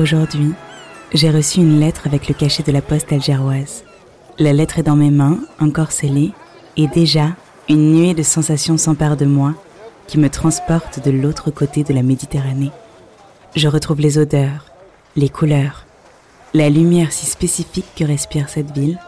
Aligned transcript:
Aujourd'hui, 0.00 0.54
j'ai 1.12 1.28
reçu 1.28 1.60
une 1.60 1.78
lettre 1.78 2.06
avec 2.06 2.26
le 2.26 2.32
cachet 2.32 2.62
de 2.62 2.72
la 2.72 2.80
poste 2.80 3.12
algéroise. 3.12 3.84
La 4.38 4.54
lettre 4.54 4.78
est 4.78 4.82
dans 4.82 4.96
mes 4.96 5.10
mains, 5.10 5.40
encore 5.60 5.92
scellée, 5.92 6.32
et 6.78 6.86
déjà, 6.86 7.36
une 7.68 7.92
nuée 7.92 8.14
de 8.14 8.22
sensations 8.22 8.78
s'empare 8.78 9.18
de 9.18 9.26
moi 9.26 9.52
qui 10.06 10.16
me 10.18 10.30
transporte 10.30 11.04
de 11.04 11.10
l'autre 11.10 11.50
côté 11.50 11.84
de 11.84 11.92
la 11.92 12.02
Méditerranée. 12.02 12.70
Je 13.56 13.68
retrouve 13.68 14.00
les 14.00 14.16
odeurs, 14.16 14.72
les 15.16 15.28
couleurs, 15.28 15.84
la 16.54 16.70
lumière 16.70 17.12
si 17.12 17.26
spécifique 17.26 17.92
que 17.94 18.04
respire 18.04 18.48
cette 18.48 18.70
ville. 18.70 18.98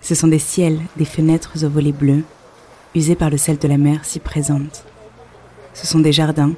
Ce 0.00 0.16
sont 0.16 0.26
des 0.26 0.40
ciels, 0.40 0.80
des 0.96 1.04
fenêtres 1.04 1.64
aux 1.64 1.70
volets 1.70 1.92
bleus, 1.92 2.24
usés 2.96 3.14
par 3.14 3.30
le 3.30 3.36
sel 3.36 3.58
de 3.58 3.68
la 3.68 3.78
mer 3.78 4.00
si 4.02 4.18
présente. 4.18 4.84
Ce 5.74 5.86
sont 5.86 6.00
des 6.00 6.12
jardins, 6.12 6.54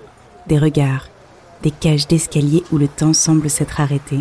des 0.47 0.59
regards, 0.59 1.11
des 1.67 1.73
cages 1.73 2.07
d'escalier 2.07 2.63
où 2.71 2.79
le 2.79 2.87
temps 2.87 3.13
semble 3.13 3.51
s'être 3.51 3.81
arrêté, 3.81 4.21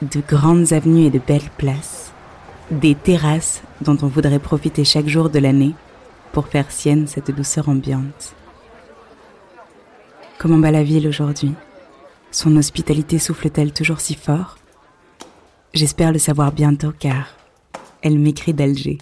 de 0.00 0.22
grandes 0.26 0.72
avenues 0.72 1.04
et 1.04 1.10
de 1.10 1.18
belles 1.18 1.50
places, 1.58 2.10
des 2.70 2.94
terrasses 2.94 3.60
dont 3.82 3.98
on 4.00 4.06
voudrait 4.06 4.38
profiter 4.38 4.82
chaque 4.82 5.06
jour 5.06 5.28
de 5.28 5.38
l'année 5.38 5.74
pour 6.32 6.48
faire 6.48 6.72
sienne 6.72 7.06
cette 7.06 7.30
douceur 7.32 7.68
ambiante. 7.68 8.34
Comment 10.38 10.58
va 10.58 10.70
la 10.70 10.82
ville 10.82 11.06
aujourd'hui? 11.06 11.52
Son 12.30 12.56
hospitalité 12.56 13.18
souffle-t-elle 13.18 13.74
toujours 13.74 14.00
si 14.00 14.14
fort? 14.14 14.56
J'espère 15.74 16.12
le 16.12 16.18
savoir 16.18 16.50
bientôt 16.50 16.94
car 16.98 17.26
elle 18.00 18.18
m'écrit 18.18 18.54
d'Alger. 18.54 18.96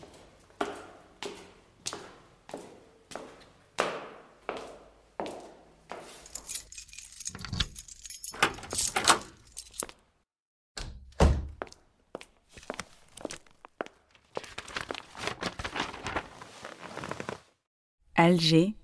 Alger, 18.21 18.75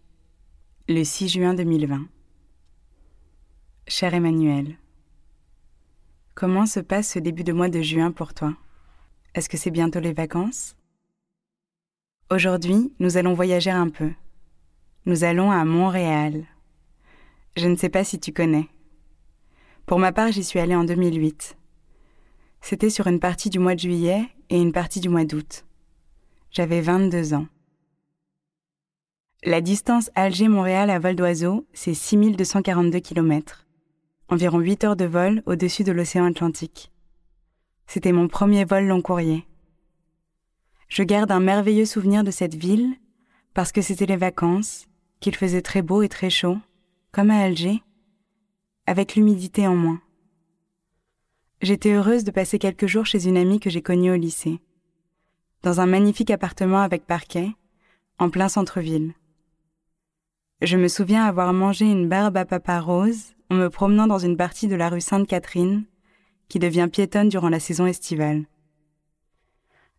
le 0.89 1.04
6 1.17 1.29
juin 1.29 1.55
2020. 1.55 2.09
Cher 3.87 4.15
Emmanuel, 4.15 4.77
comment 6.34 6.67
se 6.67 6.81
passe 6.81 7.12
ce 7.12 7.21
début 7.21 7.45
de 7.45 7.53
mois 7.53 7.69
de 7.69 7.81
juin 7.83 8.11
pour 8.11 8.34
toi? 8.34 8.56
Est-ce 9.37 9.48
que 9.48 9.56
c'est 9.56 9.71
bientôt 9.71 10.01
les 10.01 10.12
vacances? 10.12 10.75
Aujourd'hui, 12.33 12.93
nous 12.98 13.17
allons 13.17 13.33
voyager 13.33 13.71
un 13.71 13.91
peu. 13.91 14.11
Nous 15.06 15.23
allons 15.23 15.53
à 15.53 15.65
Montréal. 15.65 16.47
Je 17.56 17.69
ne 17.69 17.77
sais 17.77 17.91
pas 17.91 18.03
si 18.03 18.19
tu 18.19 18.33
connais. 18.33 18.67
Pour 19.87 20.00
ma 20.00 20.11
part, 20.11 20.33
j'y 20.33 20.43
suis 20.43 20.59
allée 20.59 20.75
en 20.75 20.83
2008. 20.83 21.56
C'était 22.61 22.91
sur 22.91 23.06
une 23.06 23.21
partie 23.21 23.50
du 23.50 23.61
mois 23.61 23.77
de 23.77 23.81
juillet 23.81 24.28
et 24.50 24.61
une 24.61 24.72
partie 24.72 24.99
du 24.99 25.11
mois 25.11 25.25
d'août. 25.25 25.65
J'avais 26.50 26.81
22 26.81 27.34
ans. 27.34 27.47
La 29.47 29.60
distance 29.60 30.10
Alger-Montréal 30.15 30.88
à 30.88 30.99
vol 30.99 31.16
d'oiseau, 31.16 31.66
c'est 31.75 31.93
6242 31.93 32.99
km. 33.00 33.66
Environ 34.31 34.59
8 34.59 34.84
heures 34.84 34.97
de 34.97 35.05
vol 35.05 35.43
au-dessus 35.44 35.84
de 35.84 35.93
l'océan 35.93 36.25
Atlantique. 36.25 36.91
C'était 37.87 38.12
mon 38.12 38.27
premier 38.27 38.65
vol 38.65 38.87
long 38.87 39.03
courrier. 39.03 39.47
Je 40.88 41.03
garde 41.03 41.31
un 41.31 41.41
merveilleux 41.41 41.84
souvenir 41.84 42.25
de 42.25 42.31
cette 42.31 42.55
ville 42.55 42.94
parce 43.53 43.71
que 43.71 43.82
c'était 43.82 44.06
les 44.06 44.16
vacances, 44.16 44.87
qu'il 45.21 45.37
faisait 45.37 45.61
très 45.61 45.82
beau 45.82 46.00
et 46.00 46.09
très 46.09 46.31
chaud, 46.31 46.56
comme 47.12 47.31
à 47.31 47.41
Alger, 47.41 47.82
avec 48.87 49.15
l'humidité 49.15 49.66
en 49.66 49.76
moins. 49.76 50.00
J'étais 51.61 51.93
heureuse 51.93 52.25
de 52.25 52.31
passer 52.31 52.59
quelques 52.59 52.87
jours 52.87 53.05
chez 53.05 53.28
une 53.28 53.37
amie 53.37 53.61
que 53.61 53.69
j'ai 53.69 53.82
connue 53.82 54.11
au 54.11 54.16
lycée, 54.16 54.59
dans 55.62 55.82
un 55.82 55.87
magnifique 55.87 56.31
appartement 56.31 56.81
avec 56.81 57.06
parquet, 57.06 57.50
en 58.19 58.31
plein 58.31 58.49
centre-ville. 58.49 59.12
Je 60.64 60.78
me 60.78 60.88
souviens 60.88 61.26
avoir 61.26 61.52
mangé 61.52 61.84
une 61.84 62.08
barbe 62.08 62.38
à 62.38 62.47
papa 62.47 62.80
rose 62.80 63.34
en 63.50 63.54
me 63.54 63.69
promenant 63.69 64.06
dans 64.06 64.19
une 64.19 64.38
partie 64.38 64.66
de 64.66 64.75
la 64.75 64.88
rue 64.88 65.02
Sainte-Catherine 65.02 65.84
qui 66.48 66.58
devient 66.58 66.88
piétonne 66.91 67.28
durant 67.28 67.50
la 67.50 67.60
saison 67.60 67.84
estivale. 67.84 68.47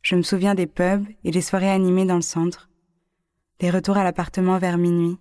Je 0.01 0.15
me 0.15 0.23
souviens 0.23 0.55
des 0.55 0.65
pubs 0.65 1.05
et 1.23 1.29
des 1.29 1.41
soirées 1.41 1.69
animées 1.69 2.05
dans 2.05 2.15
le 2.15 2.23
centre, 2.23 2.71
des 3.59 3.69
retours 3.69 3.97
à 3.97 4.03
l'appartement 4.03 4.57
vers 4.57 4.79
minuit. 4.79 5.19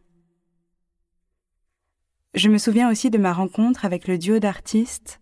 Je 2.33 2.49
me 2.49 2.57
souviens 2.57 2.91
aussi 2.91 3.11
de 3.11 3.19
ma 3.19 3.35
rencontre 3.35 3.85
avec 3.85 4.09
le 4.09 4.17
duo 4.17 4.39
d'artistes 4.39 5.21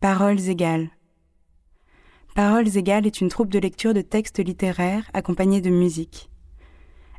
Paroles 0.00 0.48
égales. 0.48 0.90
Paroles 2.34 2.76
égales 2.76 3.06
est 3.06 3.20
une 3.20 3.28
troupe 3.28 3.50
de 3.50 3.60
lecture 3.60 3.94
de 3.94 4.00
textes 4.00 4.40
littéraires 4.40 5.08
accompagnés 5.14 5.60
de 5.60 5.70
musique. 5.70 6.28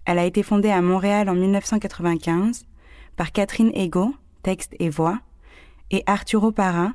Elle 0.06 0.20
a 0.20 0.26
été 0.26 0.44
fondée 0.44 0.70
à 0.70 0.82
Montréal 0.82 1.30
en 1.30 1.36
1995 1.36 2.66
par 3.16 3.32
Catherine 3.32 3.72
Ego, 3.74 4.14
texte 4.44 4.76
et 4.80 4.90
voix, 4.90 5.20
et 5.90 6.04
Arturo 6.06 6.52
Parra, 6.52 6.94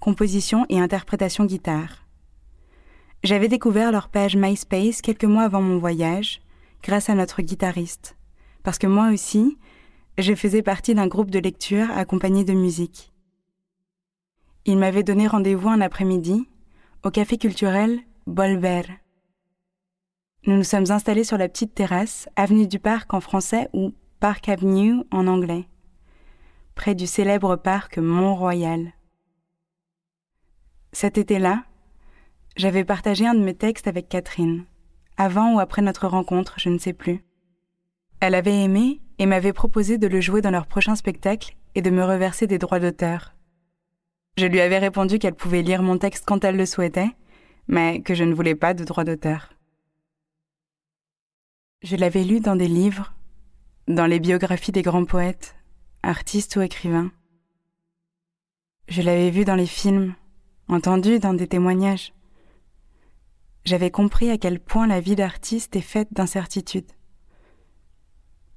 composition 0.00 0.66
et 0.68 0.80
interprétation 0.80 1.44
guitare. 1.44 2.04
J'avais 3.22 3.48
découvert 3.48 3.92
leur 3.92 4.08
page 4.08 4.36
MySpace 4.36 5.02
quelques 5.02 5.24
mois 5.24 5.44
avant 5.44 5.62
mon 5.62 5.78
voyage, 5.78 6.40
grâce 6.82 7.08
à 7.08 7.14
notre 7.14 7.42
guitariste, 7.42 8.16
parce 8.62 8.78
que 8.78 8.86
moi 8.86 9.10
aussi, 9.12 9.58
je 10.18 10.34
faisais 10.34 10.62
partie 10.62 10.94
d'un 10.94 11.06
groupe 11.06 11.30
de 11.30 11.38
lecture 11.38 11.90
accompagné 11.90 12.44
de 12.44 12.52
musique. 12.52 13.12
Il 14.64 14.78
m'avait 14.78 15.02
donné 15.02 15.26
rendez-vous 15.26 15.68
un 15.68 15.80
après-midi 15.80 16.48
au 17.04 17.10
café 17.10 17.38
culturel 17.38 18.00
Bolver 18.26 18.82
nous 20.46 20.56
nous 20.56 20.64
sommes 20.64 20.90
installés 20.90 21.24
sur 21.24 21.36
la 21.36 21.48
petite 21.48 21.74
terrasse, 21.74 22.28
avenue 22.36 22.66
du 22.66 22.78
Parc 22.78 23.12
en 23.12 23.20
français 23.20 23.68
ou 23.72 23.92
Park 24.20 24.48
Avenue 24.48 25.02
en 25.10 25.26
anglais, 25.26 25.66
près 26.74 26.94
du 26.94 27.06
célèbre 27.06 27.56
parc 27.56 27.98
Mont-Royal. 27.98 28.92
Cet 30.92 31.18
été-là, 31.18 31.64
j'avais 32.56 32.84
partagé 32.84 33.26
un 33.26 33.34
de 33.34 33.44
mes 33.44 33.54
textes 33.54 33.88
avec 33.88 34.08
Catherine, 34.08 34.64
avant 35.16 35.54
ou 35.54 35.60
après 35.60 35.82
notre 35.82 36.06
rencontre, 36.06 36.54
je 36.58 36.68
ne 36.68 36.78
sais 36.78 36.92
plus. 36.92 37.24
Elle 38.20 38.34
avait 38.34 38.62
aimé 38.62 39.00
et 39.18 39.26
m'avait 39.26 39.52
proposé 39.52 39.98
de 39.98 40.06
le 40.06 40.20
jouer 40.20 40.40
dans 40.40 40.50
leur 40.50 40.66
prochain 40.66 40.94
spectacle 40.94 41.56
et 41.74 41.82
de 41.82 41.90
me 41.90 42.04
reverser 42.04 42.46
des 42.46 42.58
droits 42.58 42.80
d'auteur. 42.80 43.34
Je 44.36 44.46
lui 44.46 44.60
avais 44.60 44.78
répondu 44.78 45.18
qu'elle 45.18 45.34
pouvait 45.34 45.62
lire 45.62 45.82
mon 45.82 45.98
texte 45.98 46.24
quand 46.26 46.44
elle 46.44 46.56
le 46.56 46.66
souhaitait, 46.66 47.10
mais 47.66 48.00
que 48.02 48.14
je 48.14 48.24
ne 48.24 48.34
voulais 48.34 48.54
pas 48.54 48.72
de 48.72 48.84
droits 48.84 49.04
d'auteur. 49.04 49.50
Je 51.82 51.94
l'avais 51.94 52.24
lu 52.24 52.40
dans 52.40 52.56
des 52.56 52.66
livres, 52.66 53.14
dans 53.86 54.06
les 54.06 54.18
biographies 54.18 54.72
des 54.72 54.82
grands 54.82 55.04
poètes, 55.04 55.54
artistes 56.02 56.56
ou 56.56 56.60
écrivains. 56.60 57.12
Je 58.88 59.00
l'avais 59.00 59.30
vu 59.30 59.44
dans 59.44 59.54
les 59.54 59.66
films, 59.66 60.14
entendu 60.66 61.20
dans 61.20 61.34
des 61.34 61.46
témoignages. 61.46 62.12
J'avais 63.64 63.92
compris 63.92 64.28
à 64.30 64.38
quel 64.38 64.58
point 64.58 64.88
la 64.88 65.00
vie 65.00 65.14
d'artiste 65.14 65.76
est 65.76 65.80
faite 65.80 66.12
d'incertitudes. 66.12 66.90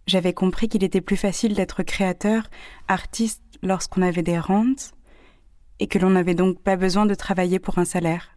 J'avais 0.08 0.34
compris 0.34 0.68
qu'il 0.68 0.84
était 0.84 1.00
plus 1.00 1.18
facile 1.18 1.54
d'être 1.54 1.84
créateur, 1.84 2.50
artiste 2.88 3.44
lorsqu'on 3.62 4.02
avait 4.02 4.24
des 4.24 4.40
rentes, 4.40 4.94
et 5.80 5.88
que 5.88 6.00
l'on 6.00 6.10
n'avait 6.10 6.34
donc 6.34 6.60
pas 6.60 6.76
besoin 6.76 7.06
de 7.06 7.14
travailler 7.14 7.60
pour 7.60 7.78
un 7.78 7.86
salaire. 7.86 8.36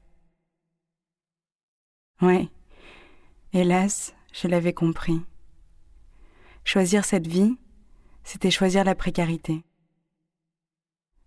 Ouais. 2.21 2.51
Hélas, 3.55 4.15
je 4.35 4.49
l'avais 4.49 4.73
compris. 4.73 5.21
Choisir 6.65 7.05
cette 7.05 7.27
vie, 7.27 7.57
c'était 8.25 8.51
choisir 8.51 8.83
la 8.85 8.97
précarité. 8.97 9.63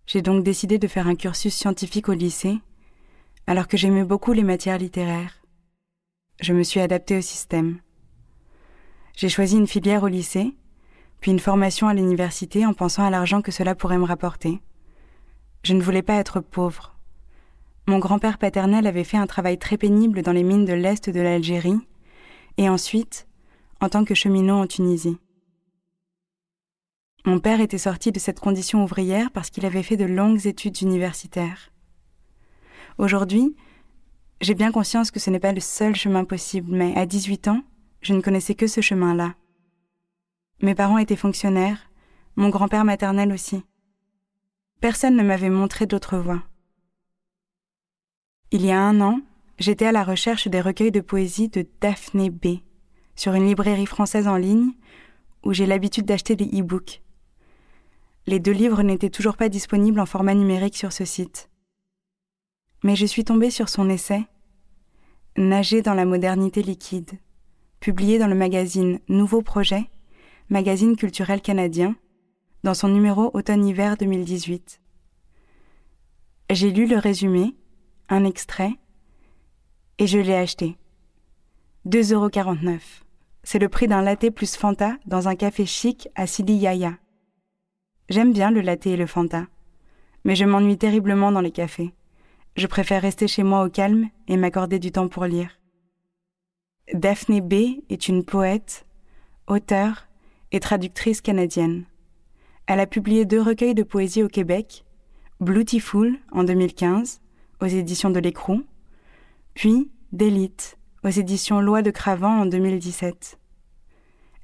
J'ai 0.06 0.20
donc 0.20 0.44
décidé 0.44 0.78
de 0.78 0.88
faire 0.88 1.08
un 1.08 1.14
cursus 1.14 1.54
scientifique 1.54 2.08
au 2.08 2.12
lycée, 2.12 2.58
alors 3.46 3.66
que 3.66 3.78
j'aimais 3.78 4.04
beaucoup 4.04 4.32
les 4.32 4.42
matières 4.42 4.78
littéraires. 4.78 5.42
Je 6.40 6.52
me 6.52 6.62
suis 6.62 6.80
adaptée 6.80 7.16
au 7.16 7.20
système. 7.22 7.80
J'ai 9.16 9.30
choisi 9.30 9.56
une 9.56 9.66
filière 9.66 10.02
au 10.02 10.08
lycée, 10.08 10.54
puis 11.20 11.30
une 11.30 11.40
formation 11.40 11.88
à 11.88 11.94
l'université 11.94 12.66
en 12.66 12.74
pensant 12.74 13.04
à 13.04 13.10
l'argent 13.10 13.40
que 13.40 13.52
cela 13.52 13.74
pourrait 13.74 13.98
me 13.98 14.04
rapporter. 14.04 14.60
Je 15.62 15.72
ne 15.72 15.82
voulais 15.82 16.02
pas 16.02 16.14
être 16.14 16.40
pauvre. 16.40 16.94
Mon 17.86 17.98
grand-père 17.98 18.36
paternel 18.36 18.86
avait 18.86 19.02
fait 19.02 19.16
un 19.16 19.26
travail 19.26 19.58
très 19.58 19.78
pénible 19.78 20.20
dans 20.20 20.32
les 20.32 20.44
mines 20.44 20.66
de 20.66 20.74
l'Est 20.74 21.08
de 21.08 21.20
l'Algérie, 21.20 21.80
et 22.58 22.68
ensuite 22.68 23.26
en 23.80 23.88
tant 23.88 24.04
que 24.04 24.14
cheminot 24.14 24.56
en 24.56 24.66
Tunisie. 24.66 25.18
Mon 27.24 27.40
père 27.40 27.60
était 27.60 27.78
sorti 27.78 28.12
de 28.12 28.18
cette 28.18 28.40
condition 28.40 28.84
ouvrière 28.84 29.30
parce 29.30 29.50
qu'il 29.50 29.64
avait 29.64 29.82
fait 29.82 29.96
de 29.96 30.04
longues 30.04 30.46
études 30.46 30.82
universitaires. 30.82 31.70
Aujourd'hui, 32.98 33.56
j'ai 34.40 34.54
bien 34.54 34.72
conscience 34.72 35.10
que 35.10 35.20
ce 35.20 35.30
n'est 35.30 35.40
pas 35.40 35.52
le 35.52 35.60
seul 35.60 35.94
chemin 35.94 36.24
possible, 36.24 36.74
mais 36.74 36.96
à 36.96 37.06
18 37.06 37.48
ans, 37.48 37.62
je 38.02 38.14
ne 38.14 38.20
connaissais 38.20 38.54
que 38.54 38.66
ce 38.66 38.80
chemin-là. 38.80 39.34
Mes 40.60 40.74
parents 40.74 40.98
étaient 40.98 41.16
fonctionnaires, 41.16 41.90
mon 42.36 42.48
grand-père 42.48 42.84
maternel 42.84 43.32
aussi. 43.32 43.62
Personne 44.80 45.16
ne 45.16 45.22
m'avait 45.22 45.50
montré 45.50 45.86
d'autre 45.86 46.18
voie. 46.18 46.42
Il 48.50 48.64
y 48.64 48.70
a 48.70 48.80
un 48.80 49.00
an, 49.00 49.20
j'étais 49.58 49.86
à 49.86 49.92
la 49.92 50.04
recherche 50.04 50.48
des 50.48 50.60
recueils 50.60 50.92
de 50.92 51.00
poésie 51.00 51.48
de 51.48 51.66
Daphné 51.80 52.30
B. 52.30 52.58
sur 53.16 53.34
une 53.34 53.46
librairie 53.46 53.86
française 53.86 54.28
en 54.28 54.36
ligne 54.36 54.72
où 55.44 55.52
j'ai 55.52 55.66
l'habitude 55.66 56.04
d'acheter 56.04 56.36
des 56.36 56.46
e-books. 56.60 57.02
Les 58.26 58.40
deux 58.40 58.52
livres 58.52 58.82
n'étaient 58.82 59.10
toujours 59.10 59.36
pas 59.36 59.48
disponibles 59.48 60.00
en 60.00 60.06
format 60.06 60.34
numérique 60.34 60.76
sur 60.76 60.92
ce 60.92 61.04
site. 61.04 61.48
Mais 62.84 62.94
je 62.94 63.06
suis 63.06 63.24
tombée 63.24 63.50
sur 63.50 63.68
son 63.68 63.88
essai 63.88 64.22
Nager 65.36 65.82
dans 65.82 65.94
la 65.94 66.04
modernité 66.04 66.62
liquide, 66.62 67.12
publié 67.78 68.18
dans 68.18 68.26
le 68.26 68.34
magazine 68.34 68.98
Nouveau 69.08 69.40
Projet, 69.40 69.88
magazine 70.48 70.96
culturel 70.96 71.40
canadien, 71.40 71.94
dans 72.64 72.74
son 72.74 72.88
numéro 72.88 73.30
automne-hiver 73.34 73.96
2018. 73.96 74.80
J'ai 76.50 76.70
lu 76.70 76.86
le 76.86 76.98
résumé, 76.98 77.54
un 78.08 78.24
extrait, 78.24 78.72
et 79.98 80.06
je 80.06 80.18
l'ai 80.18 80.34
acheté. 80.34 80.76
2,49€. 81.86 82.80
C'est 83.42 83.58
le 83.58 83.68
prix 83.68 83.88
d'un 83.88 84.02
latte 84.02 84.30
plus 84.30 84.56
Fanta 84.56 84.96
dans 85.06 85.28
un 85.28 85.36
café 85.36 85.66
chic 85.66 86.08
à 86.14 86.26
Sidi 86.26 86.54
Yaya. 86.54 86.98
J'aime 88.08 88.32
bien 88.32 88.50
le 88.50 88.60
latte 88.60 88.86
et 88.86 88.96
le 88.96 89.06
Fanta, 89.06 89.46
mais 90.24 90.34
je 90.34 90.44
m'ennuie 90.44 90.78
terriblement 90.78 91.32
dans 91.32 91.40
les 91.40 91.50
cafés. 91.50 91.92
Je 92.56 92.66
préfère 92.66 93.02
rester 93.02 93.28
chez 93.28 93.42
moi 93.42 93.64
au 93.64 93.70
calme 93.70 94.08
et 94.26 94.36
m'accorder 94.36 94.78
du 94.78 94.92
temps 94.92 95.08
pour 95.08 95.24
lire. 95.24 95.50
Daphné 96.92 97.40
B 97.40 97.82
est 97.90 98.08
une 98.08 98.24
poète, 98.24 98.86
auteure 99.46 100.08
et 100.52 100.60
traductrice 100.60 101.20
canadienne. 101.20 101.84
Elle 102.66 102.80
a 102.80 102.86
publié 102.86 103.24
deux 103.24 103.40
recueils 103.40 103.74
de 103.74 103.82
poésie 103.82 104.22
au 104.22 104.28
Québec, 104.28 104.84
Beautiful 105.40 106.18
en 106.32 106.44
2015 106.44 107.20
aux 107.60 107.66
éditions 107.66 108.10
de 108.10 108.18
l'Écrou, 108.18 108.62
puis 109.58 109.90
D'élite 110.12 110.78
aux 111.02 111.08
éditions 111.08 111.60
Loi 111.60 111.82
de 111.82 111.90
Cravant 111.90 112.42
en 112.42 112.46
2017. 112.46 113.40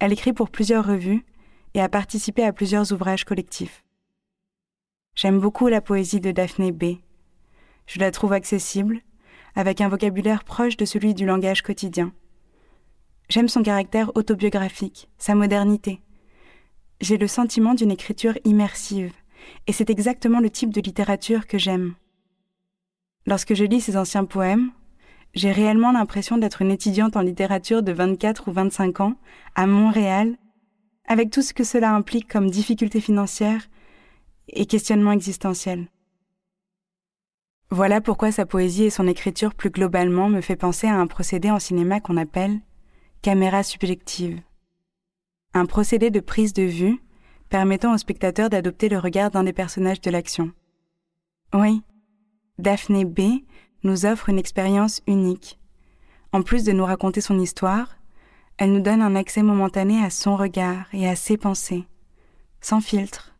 Elle 0.00 0.12
écrit 0.12 0.32
pour 0.32 0.50
plusieurs 0.50 0.84
revues 0.84 1.24
et 1.74 1.80
a 1.80 1.88
participé 1.88 2.42
à 2.42 2.52
plusieurs 2.52 2.90
ouvrages 2.90 3.24
collectifs. 3.24 3.84
J'aime 5.14 5.38
beaucoup 5.38 5.68
la 5.68 5.80
poésie 5.80 6.18
de 6.18 6.32
Daphné 6.32 6.72
B. 6.72 6.96
Je 7.86 8.00
la 8.00 8.10
trouve 8.10 8.32
accessible, 8.32 9.02
avec 9.54 9.80
un 9.80 9.88
vocabulaire 9.88 10.42
proche 10.42 10.76
de 10.76 10.84
celui 10.84 11.14
du 11.14 11.26
langage 11.26 11.62
quotidien. 11.62 12.12
J'aime 13.28 13.48
son 13.48 13.62
caractère 13.62 14.10
autobiographique, 14.16 15.08
sa 15.16 15.36
modernité. 15.36 16.00
J'ai 17.00 17.18
le 17.18 17.28
sentiment 17.28 17.74
d'une 17.74 17.92
écriture 17.92 18.36
immersive, 18.42 19.12
et 19.68 19.72
c'est 19.72 19.90
exactement 19.90 20.40
le 20.40 20.50
type 20.50 20.74
de 20.74 20.80
littérature 20.80 21.46
que 21.46 21.56
j'aime. 21.56 21.94
Lorsque 23.26 23.54
je 23.54 23.64
lis 23.64 23.80
ses 23.80 23.96
anciens 23.96 24.24
poèmes, 24.24 24.72
j'ai 25.34 25.52
réellement 25.52 25.92
l'impression 25.92 26.38
d'être 26.38 26.62
une 26.62 26.70
étudiante 26.70 27.16
en 27.16 27.20
littérature 27.20 27.82
de 27.82 27.92
24 27.92 28.48
ou 28.48 28.52
25 28.52 29.00
ans, 29.00 29.14
à 29.54 29.66
Montréal, 29.66 30.36
avec 31.06 31.30
tout 31.30 31.42
ce 31.42 31.52
que 31.52 31.64
cela 31.64 31.94
implique 31.94 32.28
comme 32.30 32.50
difficultés 32.50 33.00
financières 33.00 33.68
et 34.48 34.66
questionnements 34.66 35.12
existentiels. 35.12 35.86
Voilà 37.70 38.00
pourquoi 38.00 38.30
sa 38.30 38.46
poésie 38.46 38.84
et 38.84 38.90
son 38.90 39.08
écriture 39.08 39.54
plus 39.54 39.70
globalement 39.70 40.28
me 40.28 40.40
fait 40.40 40.56
penser 40.56 40.86
à 40.86 40.94
un 40.94 41.06
procédé 41.06 41.50
en 41.50 41.58
cinéma 41.58 42.00
qu'on 42.00 42.16
appelle 42.16 42.60
caméra 43.22 43.62
subjective. 43.62 44.40
Un 45.54 45.66
procédé 45.66 46.10
de 46.10 46.20
prise 46.20 46.52
de 46.52 46.62
vue 46.62 47.00
permettant 47.48 47.94
au 47.94 47.98
spectateur 47.98 48.50
d'adopter 48.50 48.88
le 48.88 48.98
regard 48.98 49.30
d'un 49.30 49.44
des 49.44 49.52
personnages 49.52 50.00
de 50.00 50.10
l'action. 50.10 50.52
Oui, 51.52 51.82
Daphné 52.58 53.04
B 53.04 53.42
nous 53.84 54.06
offre 54.06 54.28
une 54.28 54.38
expérience 54.38 55.02
unique. 55.06 55.58
En 56.32 56.42
plus 56.42 56.64
de 56.64 56.72
nous 56.72 56.84
raconter 56.84 57.20
son 57.20 57.38
histoire, 57.38 57.96
elle 58.56 58.72
nous 58.72 58.80
donne 58.80 59.02
un 59.02 59.14
accès 59.14 59.42
momentané 59.42 60.02
à 60.04 60.10
son 60.10 60.36
regard 60.36 60.86
et 60.92 61.08
à 61.08 61.16
ses 61.16 61.36
pensées, 61.36 61.84
sans 62.60 62.80
filtre. 62.80 63.34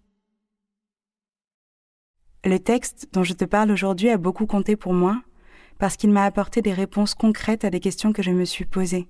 Le 2.45 2.59
texte 2.59 3.09
dont 3.13 3.25
je 3.25 3.33
te 3.33 3.45
parle 3.45 3.71
aujourd'hui 3.71 4.11
a 4.11 4.19
beaucoup 4.19 4.47
compté 4.47 4.77
pour 4.77 4.93
moi 4.93 5.23
parce 5.79 5.97
qu'il 5.97 6.11
m'a 6.11 6.25
apporté 6.25 6.63
des 6.63 6.73
réponses 6.73 7.15
concrètes 7.15 7.65
à 7.65 7.71
des 7.71 7.81
questions 7.81 8.13
que 8.13 8.23
je 8.23 8.31
me 8.31 8.45
suis 8.45 8.65
posées. 8.65 9.09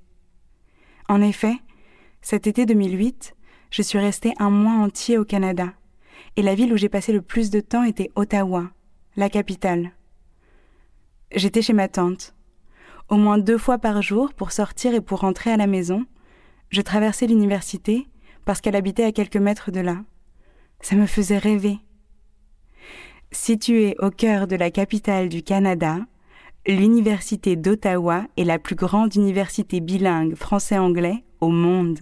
En 1.08 1.20
effet, 1.20 1.56
cet 2.22 2.46
été 2.46 2.64
2008, 2.64 3.34
je 3.70 3.82
suis 3.82 3.98
restée 3.98 4.32
un 4.38 4.50
mois 4.50 4.72
entier 4.72 5.18
au 5.18 5.24
Canada, 5.24 5.74
et 6.36 6.42
la 6.42 6.54
ville 6.54 6.72
où 6.72 6.76
j'ai 6.76 6.88
passé 6.88 7.12
le 7.12 7.20
plus 7.20 7.50
de 7.50 7.60
temps 7.60 7.82
était 7.82 8.10
Ottawa, 8.14 8.70
la 9.16 9.28
capitale. 9.28 9.92
J'étais 11.34 11.62
chez 11.62 11.72
ma 11.72 11.88
tante. 11.88 12.32
Au 13.08 13.16
moins 13.16 13.38
deux 13.38 13.58
fois 13.58 13.78
par 13.78 14.02
jour, 14.02 14.32
pour 14.34 14.52
sortir 14.52 14.94
et 14.94 15.00
pour 15.00 15.20
rentrer 15.20 15.50
à 15.50 15.56
la 15.56 15.66
maison, 15.66 16.06
je 16.70 16.80
traversais 16.80 17.26
l'université 17.26 18.06
parce 18.44 18.60
qu'elle 18.60 18.76
habitait 18.76 19.04
à 19.04 19.12
quelques 19.12 19.36
mètres 19.36 19.72
de 19.72 19.80
là. 19.80 19.96
Ça 20.80 20.94
me 20.94 21.06
faisait 21.06 21.38
rêver. 21.38 21.78
Située 23.32 23.96
au 23.98 24.10
cœur 24.10 24.46
de 24.46 24.54
la 24.54 24.70
capitale 24.70 25.28
du 25.28 25.42
Canada, 25.42 25.98
l'université 26.68 27.56
d'Ottawa 27.56 28.26
est 28.36 28.44
la 28.44 28.60
plus 28.60 28.76
grande 28.76 29.16
université 29.16 29.80
bilingue 29.80 30.36
français-anglais 30.36 31.24
au 31.40 31.48
monde. 31.48 31.98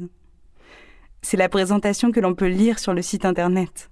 C'est 1.23 1.39
la 1.39 1.49
présentation 1.49 2.13
que 2.13 2.21
l'on 2.21 2.35
peut 2.35 2.49
lire 2.49 2.79
sur 2.79 2.93
le 2.93 3.01
site 3.01 3.25
internet. 3.25 3.91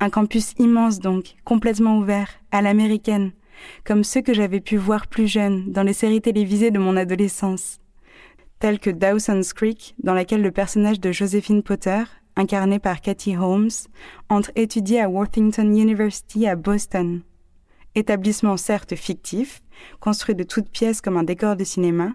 Un 0.00 0.10
campus 0.10 0.52
immense 0.58 0.98
donc, 0.98 1.34
complètement 1.44 1.96
ouvert, 1.96 2.28
à 2.50 2.60
l'américaine, 2.60 3.32
comme 3.84 4.04
ceux 4.04 4.22
que 4.22 4.34
j'avais 4.34 4.60
pu 4.60 4.76
voir 4.76 5.06
plus 5.06 5.26
jeune 5.26 5.72
dans 5.72 5.82
les 5.82 5.92
séries 5.92 6.20
télévisées 6.20 6.70
de 6.70 6.78
mon 6.78 6.96
adolescence, 6.96 7.78
telles 8.58 8.78
que 8.78 8.90
Dawson's 8.90 9.52
Creek, 9.52 9.94
dans 10.02 10.14
laquelle 10.14 10.42
le 10.42 10.52
personnage 10.52 11.00
de 11.00 11.12
Josephine 11.12 11.62
Potter, 11.62 12.02
incarné 12.36 12.78
par 12.78 13.00
Cathy 13.00 13.36
Holmes, 13.36 13.70
entre 14.28 14.52
étudier 14.56 15.00
à 15.00 15.08
Worthington 15.08 15.66
University 15.74 16.46
à 16.46 16.56
Boston. 16.56 17.22
Établissement 17.94 18.56
certes 18.56 18.94
fictif, 18.94 19.62
construit 20.00 20.34
de 20.34 20.44
toutes 20.44 20.70
pièces 20.70 21.00
comme 21.00 21.16
un 21.16 21.24
décor 21.24 21.56
de 21.56 21.64
cinéma, 21.64 22.12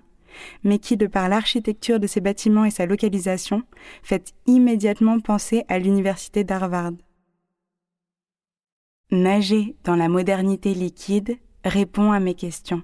mais 0.63 0.79
qui, 0.79 0.97
de 0.97 1.07
par 1.07 1.29
l'architecture 1.29 1.99
de 1.99 2.07
ses 2.07 2.21
bâtiments 2.21 2.65
et 2.65 2.71
sa 2.71 2.85
localisation, 2.85 3.63
fait 4.03 4.33
immédiatement 4.45 5.19
penser 5.19 5.63
à 5.67 5.79
l'université 5.79 6.43
d'Harvard. 6.43 6.93
Nager 9.09 9.77
dans 9.85 9.95
la 9.95 10.09
modernité 10.09 10.73
liquide 10.73 11.37
répond 11.63 12.11
à 12.11 12.19
mes 12.19 12.33
questions. 12.33 12.83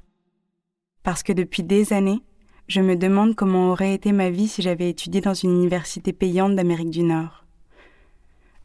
Parce 1.04 1.22
que 1.22 1.34
depuis 1.34 1.64
des 1.64 1.92
années, 1.92 2.24
je 2.70 2.80
me 2.80 2.96
demande 2.96 3.36
comment 3.36 3.72
aurait 3.72 3.94
été 3.94 4.14
ma 4.14 4.30
vie 4.30 4.48
si 4.48 4.62
j'avais 4.62 4.90
étudié 4.90 5.20
dans 5.20 5.34
une 5.34 5.52
université 5.52 6.14
payante 6.14 6.56
d'Amérique 6.56 6.92
du 6.92 7.04
Nord. 7.04 7.44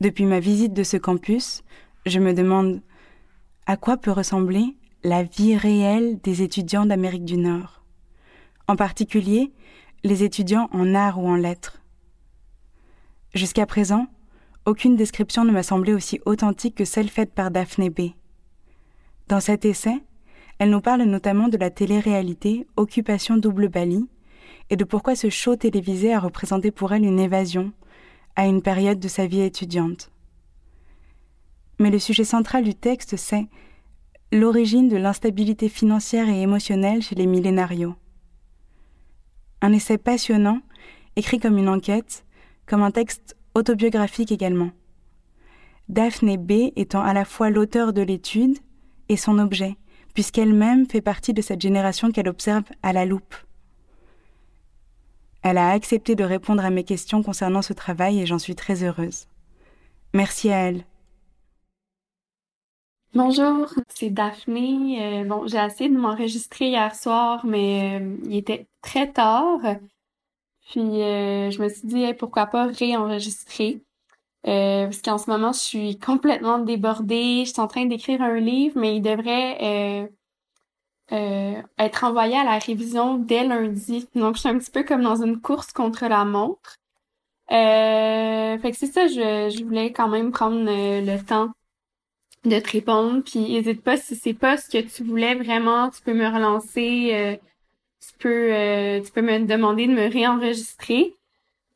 Depuis 0.00 0.24
ma 0.24 0.38
visite 0.38 0.72
de 0.72 0.84
ce 0.84 0.96
campus, 0.96 1.64
je 2.06 2.20
me 2.20 2.32
demande 2.32 2.80
à 3.66 3.76
quoi 3.76 3.96
peut 3.96 4.12
ressembler 4.12 4.76
la 5.02 5.24
vie 5.24 5.56
réelle 5.56 6.20
des 6.20 6.42
étudiants 6.42 6.86
d'Amérique 6.86 7.24
du 7.24 7.38
Nord, 7.38 7.82
en 8.68 8.76
particulier 8.76 9.52
les 10.04 10.22
étudiants 10.22 10.68
en 10.70 10.94
art 10.94 11.18
ou 11.18 11.26
en 11.26 11.34
lettres. 11.34 11.82
Jusqu'à 13.34 13.66
présent, 13.66 14.06
aucune 14.68 14.96
description 14.96 15.46
ne 15.46 15.50
m'a 15.50 15.62
semblé 15.62 15.94
aussi 15.94 16.20
authentique 16.26 16.74
que 16.74 16.84
celle 16.84 17.08
faite 17.08 17.32
par 17.32 17.50
Daphné 17.50 17.88
B. 17.88 18.10
Dans 19.26 19.40
cet 19.40 19.64
essai, 19.64 19.96
elle 20.58 20.68
nous 20.68 20.82
parle 20.82 21.02
notamment 21.04 21.48
de 21.48 21.56
la 21.56 21.70
télé-réalité 21.70 22.66
Occupation 22.76 23.38
Double 23.38 23.68
Bali 23.68 24.06
et 24.68 24.76
de 24.76 24.84
pourquoi 24.84 25.16
ce 25.16 25.30
show 25.30 25.56
télévisé 25.56 26.12
a 26.12 26.20
représenté 26.20 26.70
pour 26.70 26.92
elle 26.92 27.04
une 27.04 27.18
évasion 27.18 27.72
à 28.36 28.46
une 28.46 28.60
période 28.60 29.00
de 29.00 29.08
sa 29.08 29.26
vie 29.26 29.40
étudiante. 29.40 30.10
Mais 31.78 31.90
le 31.90 31.98
sujet 31.98 32.24
central 32.24 32.62
du 32.62 32.74
texte, 32.74 33.16
c'est 33.16 33.46
l'origine 34.32 34.88
de 34.88 34.98
l'instabilité 34.98 35.70
financière 35.70 36.28
et 36.28 36.42
émotionnelle 36.42 37.00
chez 37.00 37.14
les 37.14 37.26
millénarios. 37.26 37.94
Un 39.62 39.72
essai 39.72 39.96
passionnant, 39.96 40.60
écrit 41.16 41.40
comme 41.40 41.56
une 41.56 41.70
enquête, 41.70 42.26
comme 42.66 42.82
un 42.82 42.90
texte 42.90 43.37
autobiographique 43.58 44.32
également. 44.32 44.70
Daphné 45.88 46.36
B 46.36 46.72
étant 46.76 47.02
à 47.02 47.12
la 47.12 47.24
fois 47.24 47.50
l'auteur 47.50 47.92
de 47.92 48.02
l'étude 48.02 48.58
et 49.08 49.16
son 49.16 49.38
objet, 49.38 49.76
puisqu'elle-même 50.14 50.86
fait 50.86 51.00
partie 51.00 51.32
de 51.32 51.42
cette 51.42 51.60
génération 51.60 52.10
qu'elle 52.10 52.28
observe 52.28 52.64
à 52.82 52.92
la 52.92 53.04
loupe. 53.04 53.34
Elle 55.42 55.58
a 55.58 55.70
accepté 55.70 56.14
de 56.14 56.24
répondre 56.24 56.64
à 56.64 56.70
mes 56.70 56.84
questions 56.84 57.22
concernant 57.22 57.62
ce 57.62 57.72
travail 57.72 58.20
et 58.20 58.26
j'en 58.26 58.38
suis 58.38 58.54
très 58.54 58.82
heureuse. 58.82 59.26
Merci 60.12 60.50
à 60.50 60.58
elle. 60.68 60.84
Bonjour, 63.14 63.72
c'est 63.88 64.10
Daphné. 64.10 65.24
Euh, 65.24 65.46
j'ai 65.46 65.58
essayé 65.58 65.88
de 65.88 65.96
m'enregistrer 65.96 66.66
hier 66.66 66.94
soir, 66.94 67.46
mais 67.46 67.98
euh, 68.00 68.16
il 68.24 68.36
était 68.36 68.66
très 68.82 69.10
tard. 69.10 69.60
Puis 70.70 71.02
euh, 71.02 71.50
je 71.50 71.62
me 71.62 71.68
suis 71.68 71.86
dit 71.88 72.14
pourquoi 72.14 72.46
pas 72.46 72.66
réenregistrer? 72.66 73.82
Euh, 74.46 74.84
parce 74.84 75.02
qu'en 75.02 75.18
ce 75.18 75.30
moment, 75.30 75.52
je 75.52 75.60
suis 75.60 75.98
complètement 76.04 76.58
débordée. 76.58 77.44
Je 77.44 77.52
suis 77.52 77.60
en 77.60 77.68
train 77.68 77.86
d'écrire 77.86 78.22
un 78.22 78.38
livre, 78.38 78.78
mais 78.78 78.96
il 78.96 79.02
devrait 79.02 80.10
euh, 81.12 81.62
être 81.78 82.04
envoyé 82.04 82.36
à 82.36 82.44
la 82.44 82.58
révision 82.58 83.16
dès 83.18 83.44
lundi. 83.44 84.06
Donc, 84.14 84.36
je 84.36 84.40
suis 84.40 84.48
un 84.48 84.58
petit 84.58 84.70
peu 84.70 84.84
comme 84.84 85.02
dans 85.02 85.22
une 85.22 85.40
course 85.40 85.72
contre 85.72 86.06
la 86.06 86.24
montre. 86.24 86.78
Euh, 87.50 88.58
fait 88.58 88.70
que 88.72 88.76
c'est 88.76 88.86
ça, 88.86 89.06
je, 89.06 89.54
je 89.56 89.64
voulais 89.64 89.90
quand 89.92 90.08
même 90.08 90.32
prendre 90.32 90.58
le, 90.64 91.18
temps 91.24 91.50
de 92.44 92.58
te 92.60 92.70
répondre. 92.70 93.22
Puis 93.24 93.40
n'hésite 93.40 93.82
pas 93.82 93.96
si 93.96 94.16
c'est 94.16 94.34
pas 94.34 94.56
ce 94.58 94.68
que 94.68 94.78
tu 94.78 95.02
voulais 95.04 95.34
vraiment, 95.34 95.90
tu 95.90 96.02
peux 96.02 96.14
me 96.14 96.26
relancer, 96.26 97.10
euh, 97.14 97.36
tu 98.00 98.18
peux 98.18 98.52
euh, 98.52 99.00
tu 99.00 99.12
peux 99.12 99.22
me 99.22 99.46
demander 99.46 99.86
de 99.86 99.92
me 99.92 100.10
réenregistrer. 100.10 101.14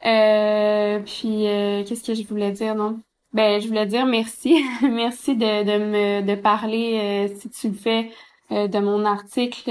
Euh, 0.04 0.98
puis 1.00 1.44
qu'est-ce 1.86 2.04
que 2.04 2.14
je 2.14 2.26
voulais 2.26 2.50
dire 2.50 2.74
non 2.74 3.00
Ben 3.32 3.60
je 3.60 3.68
voulais 3.68 3.86
dire 3.86 4.06
merci, 4.06 4.64
merci 4.82 5.36
de, 5.36 5.64
de 5.64 5.84
me 5.84 6.22
de 6.22 6.34
parler 6.34 7.32
si 7.38 7.50
tu 7.50 7.68
le 7.68 7.74
fais 7.74 8.10
de 8.50 8.78
mon 8.80 9.04
article 9.04 9.70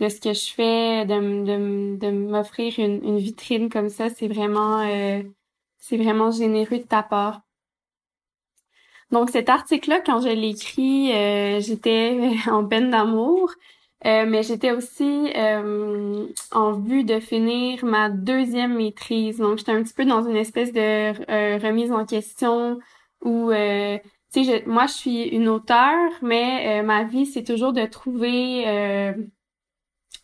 de 0.00 0.08
ce 0.08 0.20
que 0.20 0.32
je 0.32 0.52
fais, 0.52 1.04
de, 1.06 1.14
de, 1.44 1.96
de 1.96 2.10
m'offrir 2.10 2.74
une, 2.78 3.04
une, 3.04 3.18
vitrine 3.18 3.68
comme 3.68 3.88
ça, 3.88 4.10
c'est 4.10 4.28
vraiment 4.28 4.80
euh, 4.80 5.22
c'est 5.78 5.96
vraiment 5.96 6.30
généreux 6.30 6.78
de 6.78 6.84
ta 6.84 7.02
part. 7.02 7.42
Donc 9.10 9.30
cet 9.30 9.48
article-là, 9.48 10.00
quand 10.00 10.20
je 10.20 10.28
l'ai 10.28 10.50
écrit, 10.50 11.12
euh, 11.12 11.60
j'étais 11.60 12.32
en 12.50 12.64
peine 12.66 12.90
d'amour, 12.90 13.52
euh, 14.06 14.26
mais 14.26 14.42
j'étais 14.42 14.72
aussi 14.72 15.32
en 16.52 16.72
vue 16.72 17.04
de 17.04 17.20
finir 17.20 17.84
ma 17.84 18.10
deuxième 18.10 18.76
maîtrise. 18.76 19.38
Donc 19.38 19.58
j'étais 19.58 19.72
un 19.72 19.82
petit 19.82 19.94
peu 19.94 20.04
dans 20.04 20.22
une 20.28 20.36
espèce 20.36 20.72
de 20.72 21.58
remise 21.58 21.92
en 21.92 22.04
question 22.04 22.78
où 23.22 23.50
tu 23.52 24.44
sais, 24.44 24.64
moi 24.66 24.86
je 24.86 24.92
suis 24.92 25.22
une 25.22 25.48
auteure, 25.48 26.10
mais 26.22 26.82
ma 26.82 27.04
vie 27.04 27.26
c'est 27.26 27.44
toujours 27.44 27.72
de 27.72 27.86
trouver 27.86 28.64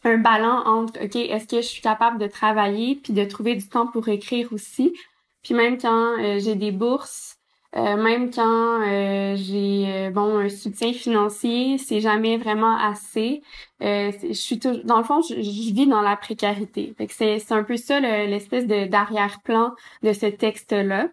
un 0.05 0.19
ballon 0.19 0.63
entre 0.67 1.05
OK, 1.05 1.17
est-ce 1.17 1.47
que 1.47 1.57
je 1.57 1.67
suis 1.67 1.83
capable 1.83 2.19
de 2.19 2.27
travailler 2.27 2.97
puis 2.97 3.13
de 3.13 3.25
trouver 3.25 3.55
du 3.55 3.69
temps 3.69 3.87
pour 3.87 4.09
écrire 4.09 4.53
aussi? 4.53 4.95
Puis 5.43 5.55
même 5.55 5.79
quand 5.79 6.19
euh, 6.19 6.39
j'ai 6.39 6.55
des 6.55 6.73
bourses, 6.73 7.37
euh, 7.77 7.97
même 7.97 8.31
quand 8.33 8.83
euh, 8.83 9.37
j'ai 9.37 10.11
bon 10.11 10.39
un 10.39 10.49
soutien 10.49 10.93
financier, 10.93 11.79
c'est 11.79 12.01
jamais 12.01 12.37
vraiment 12.37 12.77
assez. 12.77 13.43
je 13.81 14.33
suis 14.33 14.59
tout, 14.59 14.79
dans 14.85 14.99
le 14.99 15.05
fond, 15.05 15.23
je, 15.23 15.35
vis 15.35 15.87
dans 15.87 16.03
la 16.03 16.17
précarité. 16.17 16.95
C'est 17.09 17.39
c'est 17.39 17.55
un 17.55 17.65
peu 17.65 17.77
ça 17.77 18.01
l'espèce 18.01 18.67
de 18.67 18.87
d'arrière-plan 18.87 19.73
de 20.03 20.13
ce 20.13 20.27
texte-là. 20.27 21.09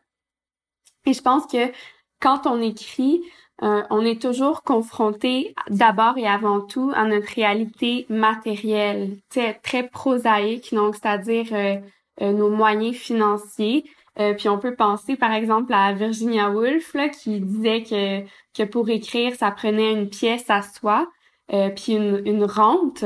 Et 1.06 1.14
je 1.14 1.22
pense 1.22 1.48
que 1.48 1.72
quand 2.20 2.48
on 2.48 2.62
écrit, 2.62 3.22
euh, 3.64 3.82
on 3.90 4.06
est 4.06 4.22
toujours 4.22 4.62
confronté 4.64 5.56
d'abord 5.70 6.18
et 6.18 6.28
avant 6.28 6.62
tout 6.62 6.92
à 6.96 7.06
notre 7.06 7.34
réalité 7.34 8.06
matérielle, 8.10 9.18
très 9.64 9.88
prosaïque, 9.88 10.74
donc 10.74 10.96
c'est-à-dire 10.96 11.48
euh, 11.54 11.78
euh, 12.22 12.34
nos 12.34 12.50
moyens 12.50 12.96
financiers. 12.96 13.86
Puis 14.38 14.50
on 14.50 14.60
peut 14.60 14.76
penser 14.76 15.16
par 15.16 15.32
exemple 15.32 15.74
à 15.74 15.94
Virginia 15.94 16.50
Woolf 16.50 16.94
là, 16.94 17.10
qui 17.10 17.40
disait 17.40 17.84
que 17.84 18.22
que 18.58 18.64
pour 18.68 18.90
écrire 18.90 19.36
ça 19.36 19.52
prenait 19.52 19.92
une 19.94 20.10
pièce 20.10 20.50
à 20.50 20.62
soi. 20.62 21.08
puis 21.76 21.94
une, 21.94 22.22
une 22.26 22.44
rente, 22.44 23.06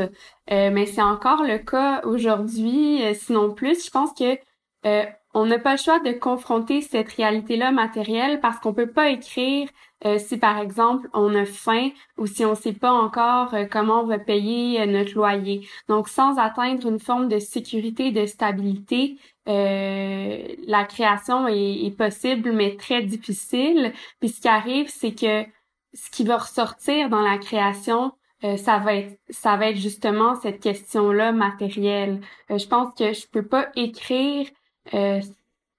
mais 0.50 0.86
c'est 0.86 1.02
encore 1.02 1.44
le 1.44 1.58
cas 1.60 2.02
aujourd'hui, 2.06 3.02
sinon 3.16 3.54
plus. 3.54 3.86
Je 3.86 3.92
pense 3.92 4.14
que 4.14 4.38
on 5.34 5.46
n'a 5.46 5.60
pas 5.60 5.74
le 5.74 5.78
choix 5.78 6.00
de 6.00 6.12
confronter 6.12 6.82
cette 6.82 7.12
réalité-là 7.14 7.72
matérielle 7.72 8.40
parce 8.42 8.60
qu'on 8.60 8.74
peut 8.74 8.92
pas 8.92 9.10
écrire 9.10 9.70
euh, 10.06 10.18
si 10.18 10.38
par 10.38 10.58
exemple 10.58 11.08
on 11.14 11.36
a 11.36 11.46
faim 11.46 11.90
ou 12.18 12.26
si 12.26 12.44
on 12.46 12.56
sait 12.56 12.74
pas 12.74 12.92
encore 12.92 13.54
euh, 13.54 13.66
comment 13.66 14.02
on 14.02 14.08
va 14.08 14.20
payer 14.20 14.82
euh, 14.82 14.86
notre 14.86 15.16
loyer. 15.16 15.68
Donc 15.88 16.08
sans 16.10 16.38
atteindre 16.38 16.88
une 16.88 17.00
forme 17.00 17.28
de 17.28 17.40
sécurité, 17.40 18.12
de 18.12 18.26
stabilité, 18.26 19.18
la 19.46 20.86
création 20.86 21.48
est, 21.48 21.86
est, 21.86 21.98
possible 21.98 22.52
mais 22.52 22.78
très 22.78 23.02
difficile. 23.02 23.92
Puis 24.20 24.30
ce 24.30 24.42
qui 24.42 24.48
arrive, 24.48 24.88
c'est 24.90 25.14
que 25.14 25.44
ce 25.94 26.10
qui 26.12 26.24
va 26.24 26.38
ressortir 26.38 27.10
dans 27.10 27.22
la 27.22 27.38
création, 27.38 28.14
ça 28.58 28.78
va 28.78 28.96
être 28.96 29.20
ça 29.30 29.58
va 29.58 29.70
être 29.70 29.78
justement 29.78 30.36
cette 30.36 30.62
question-là 30.62 31.32
matérielle. 31.32 32.22
je 32.50 32.66
pense 32.68 32.94
que 32.96 33.14
je 33.14 33.28
peux 33.28 33.46
pas 33.46 33.70
écrire 33.76 34.48
euh, 34.94 35.22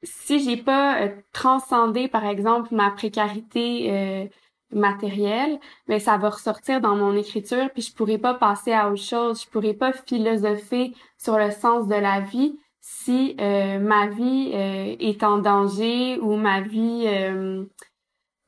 si 0.02 0.42
j'ai 0.42 0.56
pas 0.56 1.02
euh, 1.02 1.08
transcendé, 1.32 2.08
par 2.08 2.24
exemple, 2.24 2.74
ma 2.74 2.90
précarité 2.90 3.90
euh, 3.90 4.26
matérielle, 4.72 5.58
mais 5.86 5.96
ben, 5.96 6.00
ça 6.00 6.16
va 6.16 6.30
ressortir 6.30 6.80
dans 6.80 6.96
mon 6.96 7.16
écriture, 7.16 7.70
puis 7.72 7.82
je 7.82 7.94
pourrais 7.94 8.18
pas 8.18 8.34
passer 8.34 8.72
à 8.72 8.90
autre 8.90 9.02
chose, 9.02 9.42
je 9.42 9.48
pourrais 9.48 9.74
pas 9.74 9.92
philosopher 9.92 10.94
sur 11.18 11.38
le 11.38 11.50
sens 11.50 11.88
de 11.88 11.94
la 11.94 12.20
vie 12.20 12.58
si 12.80 13.36
ma 13.38 14.08
vie 14.08 14.50
est 14.52 15.22
en 15.22 15.38
danger 15.38 16.18
ou 16.20 16.34
ma 16.34 16.62
vie 16.62 17.06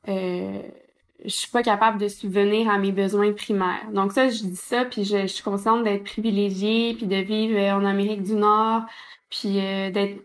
je 0.07 1.29
suis 1.29 1.51
pas 1.51 1.63
capable 1.63 1.99
de 1.99 2.07
subvenir 2.07 2.69
à 2.69 2.77
mes 2.77 2.91
besoins 2.91 3.31
primaires. 3.31 3.89
Donc 3.93 4.11
ça, 4.11 4.29
je 4.29 4.43
dis 4.43 4.55
ça, 4.57 4.83
puis 4.83 5.05
je, 5.05 5.21
je 5.21 5.27
suis 5.27 5.43
consciente 5.43 5.83
d'être 5.83 6.03
privilégiée, 6.03 6.95
puis 6.95 7.07
de 7.07 7.15
vivre 7.15 7.57
en 7.59 7.85
Amérique 7.85 8.23
du 8.23 8.33
Nord, 8.33 8.81
puis 9.29 9.53
d'être 9.53 10.21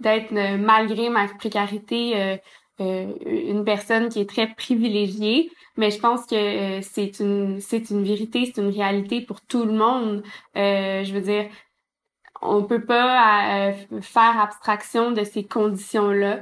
d'être 0.00 0.32
euh, 0.32 0.56
malgré 0.58 1.08
ma 1.10 1.26
précarité 1.28 2.16
euh, 2.16 2.36
euh, 2.80 3.12
une 3.26 3.64
personne 3.64 4.08
qui 4.08 4.20
est 4.20 4.28
très 4.28 4.48
privilégiée. 4.54 5.50
Mais 5.76 5.90
je 5.90 5.98
pense 6.00 6.26
que 6.26 6.80
c'est 6.82 7.20
une 7.20 7.60
c'est 7.60 7.90
une 7.90 8.02
vérité 8.04 8.46
c'est 8.46 8.60
une 8.60 8.70
réalité 8.70 9.20
pour 9.20 9.40
tout 9.40 9.64
le 9.64 9.72
monde. 9.72 10.22
Je 10.54 11.12
veux 11.12 11.20
dire 11.20 11.46
on 12.42 12.64
peut 12.64 12.84
pas 12.84 13.72
faire 14.00 14.40
abstraction 14.40 15.12
de 15.12 15.22
ces 15.22 15.44
conditions 15.44 16.10
là 16.10 16.40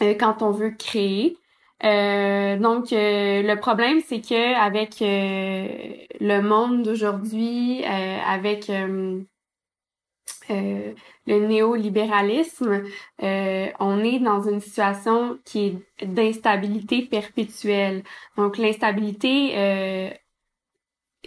quand 0.00 0.40
on 0.40 0.52
veut 0.52 0.70
créer. 0.70 1.36
Donc 1.82 2.88
le 2.92 3.54
problème 3.56 4.00
c'est 4.06 4.22
que 4.22 4.54
avec 4.58 5.00
le 5.00 6.40
monde 6.40 6.82
d'aujourd'hui 6.82 7.84
avec 7.84 8.70
euh, 10.50 10.92
le 11.26 11.46
néolibéralisme, 11.46 12.82
euh, 13.22 13.66
on 13.80 14.04
est 14.04 14.18
dans 14.18 14.42
une 14.42 14.60
situation 14.60 15.38
qui 15.44 15.78
est 16.00 16.06
d'instabilité 16.06 17.02
perpétuelle. 17.02 18.02
Donc 18.36 18.58
l'instabilité, 18.58 19.52
euh, 19.56 20.10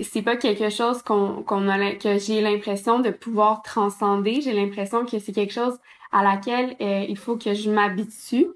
c'est 0.01 0.21
pas 0.21 0.37
quelque 0.37 0.69
chose 0.69 1.01
qu'on 1.01 1.43
qu'on 1.43 1.67
a 1.67 1.91
que 1.95 2.19
j'ai 2.19 2.41
l'impression 2.41 2.99
de 2.99 3.09
pouvoir 3.09 3.63
transcender. 3.63 4.41
J'ai 4.41 4.53
l'impression 4.53 5.05
que 5.05 5.17
c'est 5.19 5.33
quelque 5.33 5.53
chose 5.53 5.79
à 6.11 6.23
laquelle 6.23 6.75
euh, 6.81 7.05
il 7.09 7.17
faut 7.17 7.37
que 7.37 7.53
je 7.53 7.71
m'habitue. 7.71 8.47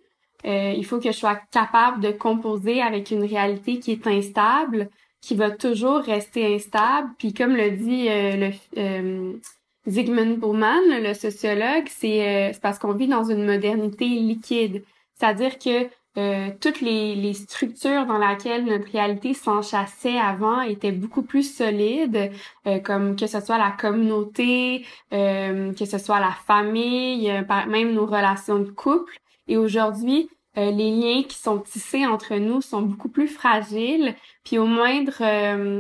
il 0.44 0.86
faut 0.86 1.00
que 1.00 1.12
je 1.12 1.18
sois 1.18 1.40
capable 1.52 2.02
de 2.02 2.12
composer 2.12 2.82
avec 2.82 3.12
une 3.12 3.24
réalité 3.24 3.80
qui 3.80 3.92
est 3.92 4.08
instable, 4.08 4.90
qui 5.22 5.36
va 5.36 5.52
toujours 5.52 6.00
rester 6.02 6.56
instable. 6.56 7.10
Puis 7.18 7.34
comme 7.34 7.56
le 7.56 7.72
dit 7.72 8.08
le 8.10 9.40
Zygmunt 9.88 10.38
Bauman, 10.38 10.82
le 10.90 11.14
sociologue, 11.14 11.88
c'est 11.88 12.52
euh, 12.52 12.54
parce 12.62 12.78
qu'on 12.78 12.94
vit 12.94 13.08
dans 13.08 13.24
une 13.24 13.46
modernité 13.46 14.06
liquide. 14.06 14.84
C'est-à-dire 15.16 15.58
que 15.58 15.90
euh, 16.18 16.50
toutes 16.60 16.82
les, 16.82 17.16
les, 17.16 17.34
structures 17.34 18.06
dans 18.06 18.20
lesquelles 18.20 18.66
notre 18.66 18.92
réalité 18.92 19.34
s'enchassait 19.34 20.20
avant 20.20 20.62
étaient 20.62 20.92
beaucoup 20.92 21.24
plus 21.24 21.56
solides, 21.56 22.32
euh, 22.68 22.80
comme 22.80 23.16
que 23.16 23.28
ce 23.28 23.40
soit 23.40 23.58
la 23.58 23.72
communauté, 23.72 24.86
que 25.10 25.86
ce 25.86 25.98
soit 25.98 26.20
la 26.20 26.36
famille, 26.46 27.32
même 27.68 27.94
nos 27.94 28.06
relations 28.06 28.60
de 28.60 28.70
couple. 28.70 29.18
Et 29.48 29.58
aujourd'hui, 29.58 30.30
les 30.56 30.92
liens 30.92 31.24
qui 31.24 31.38
sont 31.38 31.60
tissés 31.60 32.06
entre 32.06 32.36
nous 32.36 32.62
sont 32.62 32.82
beaucoup 32.82 33.10
plus 33.10 33.30
fragiles, 33.30 34.14
puis 34.44 34.58
au 34.58 34.66
moindre 34.66 35.24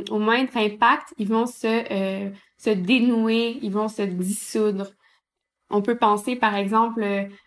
au 0.09 0.19
moindre 0.19 0.55
impact, 0.55 1.13
ils 1.17 1.27
vont 1.27 1.45
se 1.45 2.31
se 2.61 2.69
dénouer, 2.69 3.57
ils 3.61 3.71
vont 3.71 3.87
se 3.87 4.03
dissoudre. 4.03 4.91
On 5.71 5.81
peut 5.81 5.97
penser 5.97 6.35
par 6.35 6.55
exemple 6.55 7.03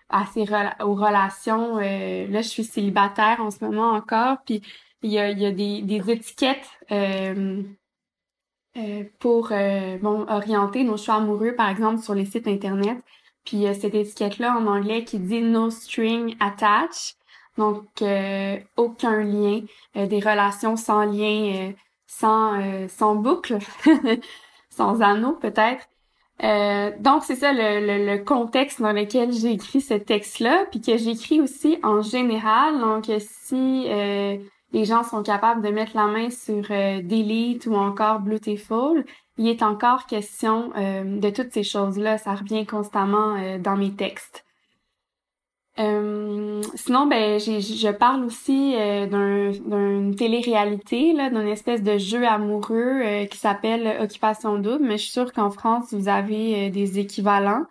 à 0.09 0.26
ces 0.26 0.42
aux 0.80 0.94
relations. 0.94 1.78
Euh, 1.78 2.26
là, 2.28 2.42
je 2.42 2.49
suis 2.49 2.64
célibataire 2.64 3.40
en 3.40 3.50
ce 3.50 3.64
moment 3.64 3.92
encore, 3.92 4.38
puis 4.44 4.62
il 5.02 5.12
y 5.12 5.18
a, 5.18 5.30
y 5.30 5.47
a 5.47 5.52
des, 5.52 5.83
des 5.83 6.11
étiquettes 6.11 6.68
euh, 6.90 7.62
euh, 8.76 9.04
pour 9.21 9.50
bon 9.50 10.26
orienter 10.28 10.83
nos 10.83 10.97
choix 10.97 11.16
amoureux, 11.16 11.54
par 11.54 11.68
exemple 11.68 12.02
sur 12.02 12.14
les 12.14 12.26
sites 12.26 12.49
internet. 12.49 12.99
Puis 13.44 13.59
il 13.59 13.62
y 13.62 13.68
a 13.68 13.75
cette 13.75 13.94
étiquette-là 13.94 14.56
en 14.56 14.66
anglais 14.66 15.04
qui 15.04 15.18
dit 15.18 15.42
no 15.42 15.71
string 15.71 16.35
attached, 16.40 17.14
donc 17.59 17.87
aucun 18.76 19.23
lien, 19.23 19.61
des 19.94 20.21
relations 20.21 20.76
sans 20.76 21.04
lien, 21.04 21.73
sans 22.06 22.88
sans 22.88 23.14
boucle. 23.16 23.59
sans 24.76 25.00
anneau 25.00 25.33
peut-être. 25.33 25.87
Euh, 26.43 26.90
donc 26.99 27.23
c'est 27.23 27.37
ça 27.37 27.52
le, 27.52 28.04
le, 28.04 28.25
contexte 28.25 28.83
dans 28.83 28.93
lequel 28.93 29.33
j'ai 29.33 29.52
écrit 29.52 29.81
ce 29.81 29.95
texte-là, 29.95 30.66
puis 30.71 30.81
que 30.81 30.97
j'écris 30.97 31.40
aussi 31.40 31.78
en 31.85 32.02
général. 32.02 32.81
Donc 32.81 33.04
si 33.21 33.87
euh, 33.88 34.37
les 34.75 34.85
gens 34.85 35.04
sont 35.04 35.23
capables 35.23 35.62
de 35.62 35.69
mettre 35.69 35.97
la 35.97 36.09
main 36.09 36.31
sur 36.31 36.64
euh, 36.71 37.00
Delete 37.00 37.66
ou 37.66 37.76
encore 37.76 38.19
Beautiful, 38.19 39.04
il 39.38 39.49
est 39.49 39.62
encore 39.62 40.07
question 40.07 40.73
euh, 40.76 41.21
de 41.21 41.31
toutes 41.31 41.52
ces 41.52 41.62
choses-là. 41.62 42.19
Ça 42.19 42.35
revient 42.35 42.66
constamment 42.66 43.37
euh, 43.37 43.59
dans 43.59 43.76
mes 43.76 43.95
textes. 43.95 44.43
Euh, 45.81 46.62
sinon, 46.76 47.07
ben, 47.07 47.40
je 47.40 47.90
parle 47.90 48.25
aussi 48.25 48.75
euh, 48.76 49.07
d'une 49.07 50.14
télé-réalité, 50.14 51.12
d'une 51.12 51.49
espèce 51.49 51.83
de 51.83 51.99
jeu 51.99 52.25
amoureux 52.26 53.02
euh, 53.02 53.26
qui 53.26 53.38
s'appelle 53.38 54.00
Occupation 54.00 54.59
double, 54.59 54.85
mais 54.85 54.99
je 54.99 55.02
suis 55.02 55.12
sûre 55.12 55.33
qu'en 55.33 55.50
France, 55.50 55.93
vous 55.93 56.09
avez 56.09 56.71
des 56.71 56.99
équivalents. 56.99 57.64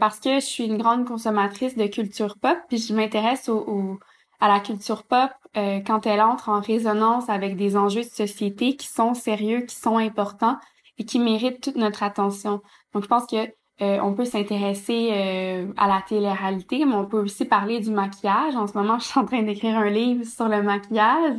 parce 0.00 0.20
que 0.20 0.34
je 0.34 0.44
suis 0.44 0.64
une 0.66 0.78
grande 0.78 1.06
consommatrice 1.06 1.76
de 1.76 1.86
culture 1.86 2.36
pop, 2.38 2.58
puis 2.68 2.78
je 2.78 2.94
m'intéresse 2.94 3.48
au, 3.48 3.98
à 4.40 4.48
la 4.48 4.60
culture 4.60 5.04
pop 5.04 5.30
quand 5.54 6.06
elle 6.06 6.20
entre 6.20 6.48
en 6.50 6.60
résonance 6.60 7.28
avec 7.30 7.56
des 7.56 7.76
enjeux 7.76 8.02
de 8.02 8.08
société 8.08 8.76
qui 8.76 8.86
sont 8.88 9.14
sérieux, 9.14 9.62
qui 9.62 9.76
sont 9.76 9.96
importants 9.96 10.58
et 10.98 11.04
qui 11.04 11.18
méritent 11.18 11.62
toute 11.62 11.76
notre 11.76 12.02
attention. 12.02 12.60
Donc, 12.92 13.04
je 13.04 13.08
pense 13.08 13.26
que 13.26 13.36
euh, 13.80 13.98
on 14.00 14.12
peut 14.12 14.26
s'intéresser 14.26 15.10
euh, 15.12 15.72
à 15.76 15.88
la 15.88 16.02
télé-réalité, 16.06 16.84
mais 16.84 16.94
on 16.94 17.06
peut 17.06 17.20
aussi 17.20 17.44
parler 17.46 17.80
du 17.80 17.90
maquillage. 17.90 18.54
En 18.54 18.66
ce 18.66 18.76
moment, 18.76 18.98
je 19.00 19.04
suis 19.06 19.18
en 19.18 19.24
train 19.24 19.42
d'écrire 19.42 19.76
un 19.76 19.88
livre 19.88 20.24
sur 20.24 20.48
le 20.48 20.62
maquillage. 20.62 21.36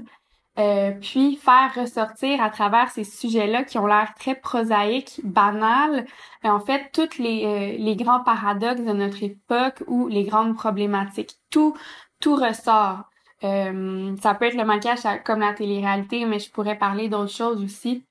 Euh, 0.59 0.91
puis 1.01 1.35
faire 1.37 1.73
ressortir 1.75 2.39
à 2.39 2.51
travers 2.51 2.91
ces 2.91 3.03
sujets-là 3.03 3.63
qui 3.63 3.79
ont 3.79 3.87
l'air 3.87 4.13
très 4.19 4.35
prosaïques, 4.35 5.19
banals, 5.23 6.05
en 6.43 6.59
fait, 6.59 6.91
tous 6.93 7.17
les, 7.17 7.77
les 7.79 7.95
grands 7.95 8.23
paradoxes 8.23 8.81
de 8.81 8.93
notre 8.93 9.23
époque 9.23 9.83
ou 9.87 10.07
les 10.07 10.23
grandes 10.23 10.55
problématiques. 10.55 11.37
Tout, 11.49 11.75
tout 12.19 12.35
ressort. 12.35 13.05
ça 13.41 14.35
peut 14.35 14.45
être 14.45 14.55
le 14.55 14.65
maquillage 14.65 14.99
comme 15.25 15.39
la 15.39 15.53
télé-réalité, 15.53 16.25
mais 16.25 16.37
je 16.37 16.51
pourrais 16.51 16.77
parler 16.77 17.09
d'autres 17.09 17.33
choses 17.33 17.63
aussi. 17.63 18.05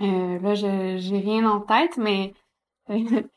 là, 0.00 0.54
je 0.56 0.96
j'ai 0.98 1.18
rien 1.18 1.48
en 1.48 1.60
tête, 1.60 1.98
mais 1.98 2.34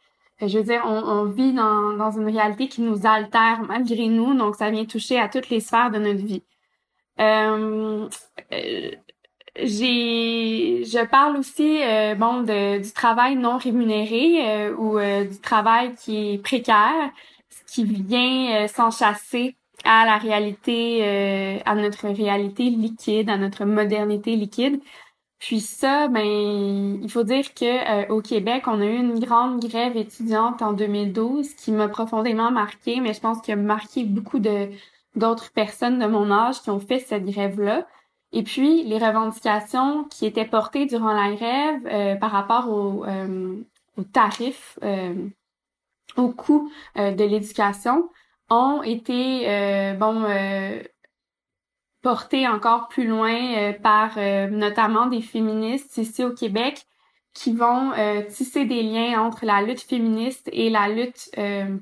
je 0.41 0.57
veux 0.57 0.63
dire, 0.63 0.83
on, 0.85 1.25
vit 1.25 1.53
dans, 1.53 1.93
dans, 1.93 2.11
une 2.11 2.25
réalité 2.25 2.67
qui 2.67 2.81
nous 2.81 3.05
altère 3.05 3.61
malgré 3.67 4.07
nous, 4.07 4.33
donc 4.35 4.55
ça 4.55 4.69
vient 4.69 4.85
toucher 4.85 5.19
à 5.19 5.29
toutes 5.29 5.49
les 5.49 5.59
sphères 5.59 5.91
de 5.91 5.99
notre 5.99 6.23
vie. 6.25 6.43
Euh, 7.19 8.07
euh 8.53 8.91
j'ai, 9.59 10.83
je 10.85 11.03
parle 11.07 11.37
aussi, 11.37 11.81
euh, 11.81 12.13
bon, 12.13 12.43
de, 12.43 12.77
du 12.77 12.91
travail 12.91 13.35
non 13.35 13.57
rémunéré 13.57 14.67
euh, 14.67 14.75
ou 14.75 14.99
du 15.27 15.41
travail 15.41 15.95
qui 15.95 16.33
est 16.33 16.37
précaire, 16.37 17.09
ce 17.49 17.73
qui 17.73 17.83
vient 17.83 18.67
s'enchasser 18.67 19.55
à 19.83 20.05
la 20.05 20.19
réalité, 20.19 21.59
à 21.65 21.73
notre 21.73 22.07
réalité 22.09 22.65
liquide, 22.69 23.31
à 23.31 23.37
notre 23.37 23.65
modernité 23.65 24.35
liquide. 24.35 24.79
Puis 25.39 25.59
ça, 25.59 26.07
ben, 26.07 26.99
il 27.01 27.09
faut 27.11 27.23
dire 27.23 27.53
que 27.53 27.65
euh, 27.65 28.07
au 28.09 28.21
Québec, 28.21 28.63
on 28.67 28.81
a 28.81 28.85
eu 28.85 28.95
une 28.95 29.19
grande 29.19 29.59
grève 29.63 29.95
étudiante 29.95 30.61
en 30.63 30.73
2012 30.73 31.53
qui 31.55 31.71
m'a 31.71 31.87
profondément 31.87 32.51
marqué, 32.51 32.99
mais 33.01 33.13
je 33.13 33.19
pense 33.19 33.41
qu'il 33.41 33.53
a 33.53 33.57
marqué 33.57 34.03
beaucoup 34.03 34.39
de 34.39 34.69
d'autres 35.15 35.51
personnes 35.51 35.99
de 35.99 36.05
mon 36.05 36.31
âge 36.31 36.61
qui 36.61 36.69
ont 36.69 36.79
fait 36.79 36.99
cette 36.99 37.25
grève-là. 37.25 37.87
Et 38.33 38.43
puis 38.43 38.83
les 38.83 38.97
revendications 38.97 40.05
qui 40.05 40.25
étaient 40.25 40.45
portées 40.45 40.85
durant 40.85 41.13
la 41.13 41.31
grève 41.35 41.87
euh, 41.87 42.15
par 42.15 42.31
rapport 42.31 42.69
au, 42.69 43.05
euh, 43.05 43.55
aux 43.97 44.03
tarifs, 44.03 44.79
au 46.17 46.29
coût 46.29 46.71
de 46.95 47.23
l'éducation 47.23 48.09
ont 48.49 48.81
été 48.83 49.95
bon 49.99 50.23
porté 52.07 52.47
encore 52.47 52.87
plus 52.87 53.05
loin 53.05 53.35
euh, 53.57 53.73
par 53.73 54.11
euh, 54.15 54.47
notamment 54.47 55.07
des 55.07 55.19
féministes 55.19 55.97
ici 55.97 56.23
au 56.23 56.31
Québec 56.31 56.85
qui 57.33 57.51
vont 57.51 57.91
euh, 57.97 58.21
tisser 58.29 58.63
des 58.63 58.81
liens 58.81 59.21
entre 59.21 59.45
la 59.45 59.61
lutte 59.61 59.81
féministe 59.81 60.49
et 60.53 60.69
la 60.69 60.87
lutte 60.87 61.29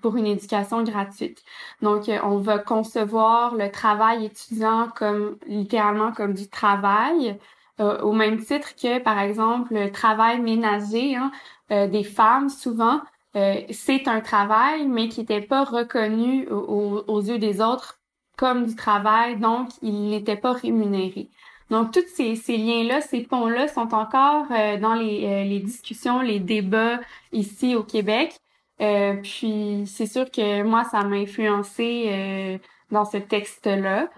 pour 0.02 0.18
une 0.18 0.26
éducation 0.26 0.82
gratuite. 0.82 1.44
Donc, 1.84 2.10
on 2.24 2.40
va 2.40 2.58
concevoir 2.58 3.54
le 3.54 3.70
travail 3.70 4.26
étudiant 4.26 4.90
comme 4.96 5.38
littéralement 5.46 6.12
comme 6.12 6.34
du 6.34 6.50
travail, 6.50 7.38
au 7.80 8.12
même 8.12 8.44
titre 8.44 8.76
que, 8.76 9.00
par 9.00 9.20
exemple, 9.20 9.76
le 9.76 9.92
travail 9.92 10.42
ménager 10.42 11.16
hein, 11.16 11.32
des 11.70 12.04
femmes, 12.04 12.50
souvent, 12.50 13.00
c'est 13.34 14.08
un 14.10 14.20
travail, 14.20 14.88
mais 14.88 15.08
qui 15.08 15.22
n'était 15.22 15.42
pas 15.42 15.64
reconnu 15.64 16.48
aux 16.50 17.22
yeux 17.22 17.40
des 17.40 17.62
autres 17.62 18.00
comme 18.38 18.66
du 18.66 18.76
travail, 18.76 19.38
donc 19.38 19.70
il 19.82 20.10
n'était 20.10 20.36
pas 20.36 20.54
rémunéré. 20.54 21.30
Donc, 21.72 21.92
tous 21.92 22.06
ces, 22.16 22.36
ces 22.36 22.58
liens-là, 22.58 23.02
ces 23.02 23.22
ponts-là 23.24 23.68
sont 23.68 23.94
encore 23.94 24.46
euh, 24.52 24.78
dans 24.78 24.94
les, 24.94 25.26
euh, 25.26 25.44
les, 25.44 25.60
discussions, 25.60 26.22
les 26.22 26.40
débats 26.40 27.00
ici 27.32 27.76
au 27.76 27.84
Québec. 27.84 28.38
Euh, 28.82 29.16
puis, 29.22 29.84
c'est 29.88 30.06
sûr 30.06 30.30
que 30.30 30.64
moi, 30.64 30.84
ça 30.84 31.04
m'a 31.04 31.16
influencé 31.16 32.60
dans 32.92 33.06
ce 33.06 33.18
texte-là. 33.18 34.10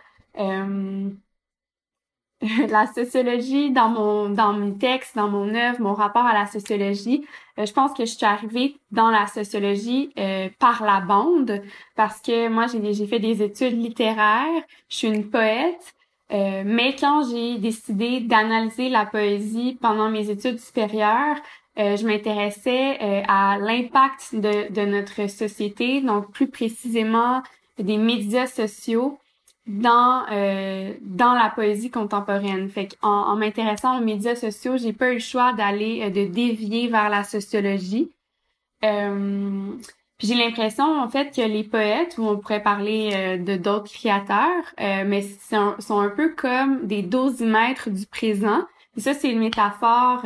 la 2.70 2.86
sociologie 2.88 3.72
dans 3.72 3.90
mon 3.90 4.30
dans 4.30 4.54
mes 4.54 4.78
textes, 4.78 5.16
dans 5.16 5.28
mon 5.28 5.56
œuvre, 5.56 5.82
mon 5.82 5.94
rapport 5.94 6.26
à 6.26 6.34
la 6.34 6.46
sociologie, 6.46 7.26
euh, 7.58 7.66
je 7.66 7.74
pense 7.74 7.94
que 7.94 8.06
je 8.06 8.12
suis 8.12 8.26
arrivée 8.26 8.76
dans 8.92 9.10
la 9.10 9.26
sociologie 9.26 10.12
euh, 10.20 10.48
par 10.60 10.84
la 10.84 11.02
bande 11.02 11.62
parce 11.96 12.22
que 12.22 12.48
moi 12.50 12.68
j'ai 12.68 12.94
j'ai 12.94 13.08
fait 13.08 13.20
des 13.20 13.42
études 13.42 13.82
littéraires, 13.82 14.64
je 14.88 14.96
suis 14.96 15.08
une 15.08 15.30
poète, 15.32 15.96
euh, 16.32 16.62
mais 16.64 16.96
quand 16.96 17.28
j'ai 17.28 17.58
décidé 17.58 18.20
d'analyser 18.20 18.90
la 18.90 19.08
poésie 19.08 19.78
pendant 19.82 20.10
mes 20.10 20.30
études 20.30 20.60
supérieures, 20.60 21.38
je 21.80 22.08
m'intéressais 22.08 23.24
à 23.28 23.60
l'impact 23.60 24.34
de, 24.34 24.74
de 24.74 24.82
notre 24.82 25.30
société, 25.30 26.02
donc 26.02 26.32
plus 26.32 26.48
précisément 26.50 27.44
des 27.78 27.98
médias 27.98 28.48
sociaux 28.48 29.20
dans 29.68 30.26
euh, 30.32 30.94
dans 31.02 31.34
la 31.34 31.50
poésie 31.50 31.92
contemporaine. 31.92 32.70
Fait 32.70 32.88
qu'en 32.88 33.28
en, 33.28 33.36
m'intéressant 33.36 34.00
aux 34.00 34.04
médias 34.04 34.36
sociaux, 34.36 34.78
j'ai 34.78 34.94
pas 34.94 35.12
eu 35.12 35.16
le 35.16 35.20
choix 35.20 35.54
d'aller 35.54 36.02
euh, 36.04 36.10
de 36.10 36.26
dévier 36.26 36.88
vers 36.88 37.10
la 37.10 37.24
sociologie. 37.24 38.12
Euh, 38.84 39.72
puis 40.18 40.28
j'ai 40.28 40.36
l'impression 40.36 41.00
en 41.00 41.10
fait 41.10 41.36
que 41.36 41.42
les 41.42 41.64
poètes, 41.64 42.18
ou 42.18 42.26
on 42.26 42.38
pourrait 42.38 42.64
parler 42.64 43.12
euh, 43.14 43.38
de 43.38 43.56
d'autres 43.56 43.92
créateurs, 43.92 44.64
mais 44.78 45.24
sont 45.40 46.00
un 46.00 46.10
peu 46.10 46.34
comme 46.34 46.88
des 46.88 47.04
dosimètres 47.04 47.90
du 47.90 48.06
présent. 48.08 48.66
Et 48.96 49.02
ça, 49.02 49.14
c'est 49.14 49.30
une 49.30 49.40
métaphore 49.40 50.26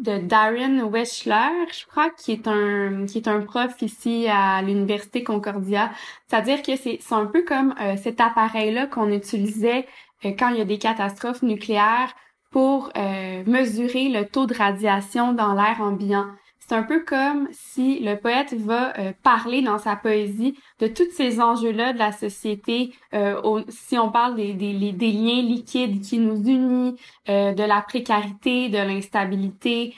de 0.00 0.18
Darren 0.18 0.88
Weschler, 0.90 1.66
je 1.72 1.86
crois, 1.86 2.10
qui 2.10 2.32
est 2.32 2.48
un 2.48 3.06
qui 3.06 3.18
est 3.18 3.28
un 3.28 3.40
prof 3.40 3.80
ici 3.82 4.26
à 4.28 4.62
l'université 4.62 5.22
Concordia. 5.22 5.90
C'est-à-dire 6.26 6.62
que 6.62 6.76
c'est 6.76 6.98
c'est 7.00 7.14
un 7.14 7.26
peu 7.26 7.44
comme 7.44 7.74
euh, 7.80 7.96
cet 7.96 8.20
appareil-là 8.20 8.86
qu'on 8.86 9.10
utilisait 9.10 9.86
euh, 10.24 10.32
quand 10.38 10.48
il 10.48 10.58
y 10.58 10.60
a 10.60 10.64
des 10.64 10.78
catastrophes 10.78 11.42
nucléaires 11.42 12.14
pour 12.50 12.90
euh, 12.96 13.42
mesurer 13.46 14.08
le 14.08 14.26
taux 14.26 14.46
de 14.46 14.54
radiation 14.54 15.32
dans 15.32 15.54
l'air 15.54 15.80
ambiant. 15.80 16.26
C'est 16.70 16.76
un 16.76 16.84
peu 16.84 17.04
comme 17.04 17.48
si 17.50 17.98
le 17.98 18.14
poète 18.14 18.54
va 18.54 18.96
euh, 18.96 19.12
parler 19.24 19.60
dans 19.60 19.78
sa 19.78 19.96
poésie 19.96 20.56
de 20.78 20.86
tous 20.86 21.10
ces 21.10 21.40
enjeux-là 21.40 21.92
de 21.92 21.98
la 21.98 22.12
société, 22.12 22.94
euh, 23.12 23.64
si 23.68 23.98
on 23.98 24.12
parle 24.12 24.36
des, 24.36 24.54
des, 24.54 24.92
des, 24.92 25.10
liens 25.10 25.42
liquides 25.42 26.00
qui 26.00 26.20
nous 26.20 26.40
unissent, 26.46 26.94
euh, 27.28 27.54
de 27.54 27.64
la 27.64 27.82
précarité, 27.82 28.68
de 28.68 28.78
l'instabilité, 28.78 29.96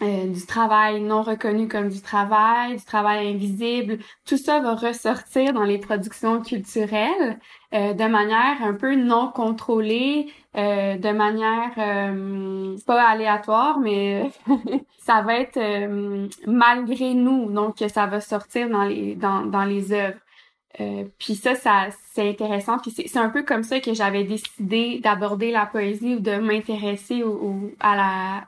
du 0.00 0.46
travail 0.46 1.00
non 1.00 1.22
reconnu 1.22 1.66
comme 1.66 1.88
du 1.88 2.00
travail, 2.00 2.76
du 2.76 2.84
travail 2.84 3.26
invisible, 3.26 3.98
tout 4.24 4.36
ça 4.36 4.60
va 4.60 4.76
ressortir 4.76 5.52
dans 5.52 5.64
les 5.64 5.78
productions 5.78 6.42
culturelles 6.42 7.40
de 7.72 8.08
manière 8.08 8.62
un 8.62 8.74
peu 8.74 8.94
non 8.94 9.30
contrôlée, 9.32 10.26
euh, 10.54 10.98
de 10.98 11.08
manière 11.08 11.70
euh, 11.78 12.76
pas 12.86 13.02
aléatoire, 13.08 13.78
mais 13.80 14.30
ça 14.98 15.22
va 15.22 15.36
être 15.36 15.56
euh, 15.56 16.28
malgré 16.46 17.14
nous, 17.14 17.50
donc 17.50 17.82
ça 17.88 18.06
va 18.06 18.20
sortir 18.20 18.68
dans 18.68 18.84
les 18.84 19.14
dans, 19.14 19.46
dans 19.46 19.64
les 19.64 19.92
œuvres. 19.94 20.18
puis 21.18 21.36
ça, 21.36 21.54
ça 21.54 21.88
c'est 22.12 22.28
intéressant. 22.28 22.78
Puis 22.78 22.90
c'est 22.92 23.18
un 23.18 23.30
peu 23.30 23.42
comme 23.44 23.62
ça 23.62 23.80
que 23.80 23.94
j'avais 23.94 24.24
décidé 24.24 25.00
d'aborder 25.00 25.50
la 25.52 25.64
poésie 25.66 26.16
ou 26.16 26.20
de 26.20 26.36
m'intéresser 26.36 27.24
à 27.80 27.96
la 27.96 28.46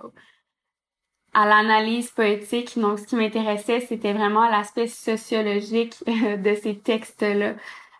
à 1.35 1.47
l'analyse 1.47 2.11
poétique. 2.11 2.79
Donc, 2.79 2.99
ce 2.99 3.07
qui 3.07 3.17
m'intéressait, 3.17 3.81
c'était 3.81 4.13
vraiment 4.13 4.49
l'aspect 4.49 4.87
sociologique 4.89 5.97
de 6.07 6.55
ces 6.55 6.79
textes-là. 6.79 7.55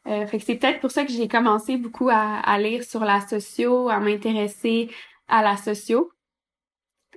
Euh, 0.07 0.27
fait 0.27 0.39
que 0.39 0.45
c'est 0.45 0.57
peut-être 0.57 0.81
pour 0.81 0.91
ça 0.91 1.05
que 1.05 1.13
j'ai 1.13 1.29
commencé 1.29 1.77
beaucoup 1.77 2.09
à, 2.11 2.41
à, 2.41 2.59
lire 2.59 2.85
sur 2.85 3.01
la 3.01 3.27
socio, 3.27 3.89
à 3.89 4.01
m'intéresser 4.01 4.91
à 5.29 5.43
la 5.43 5.57
socio. 5.57 6.11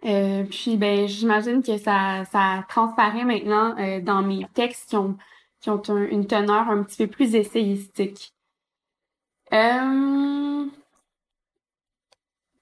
Euh, 0.06 0.44
puis 0.44 0.78
ben 0.78 1.08
j'imagine 1.08 1.64
que 1.64 1.78
ça, 1.78 2.24
ça 2.32 2.64
transparaît 2.70 3.26
maintenant 3.26 3.76
euh, 3.80 4.00
dans 4.00 4.22
mes 4.22 4.46
textes 4.54 4.90
qui 4.90 4.96
ont, 4.96 5.18
qui 5.60 5.70
ont 5.72 5.82
une 5.84 6.28
teneur 6.28 6.70
un 6.70 6.84
petit 6.84 6.98
peu 7.06 7.08
plus 7.08 7.36
essayistique. 7.36 8.34
Euh... 9.54 10.66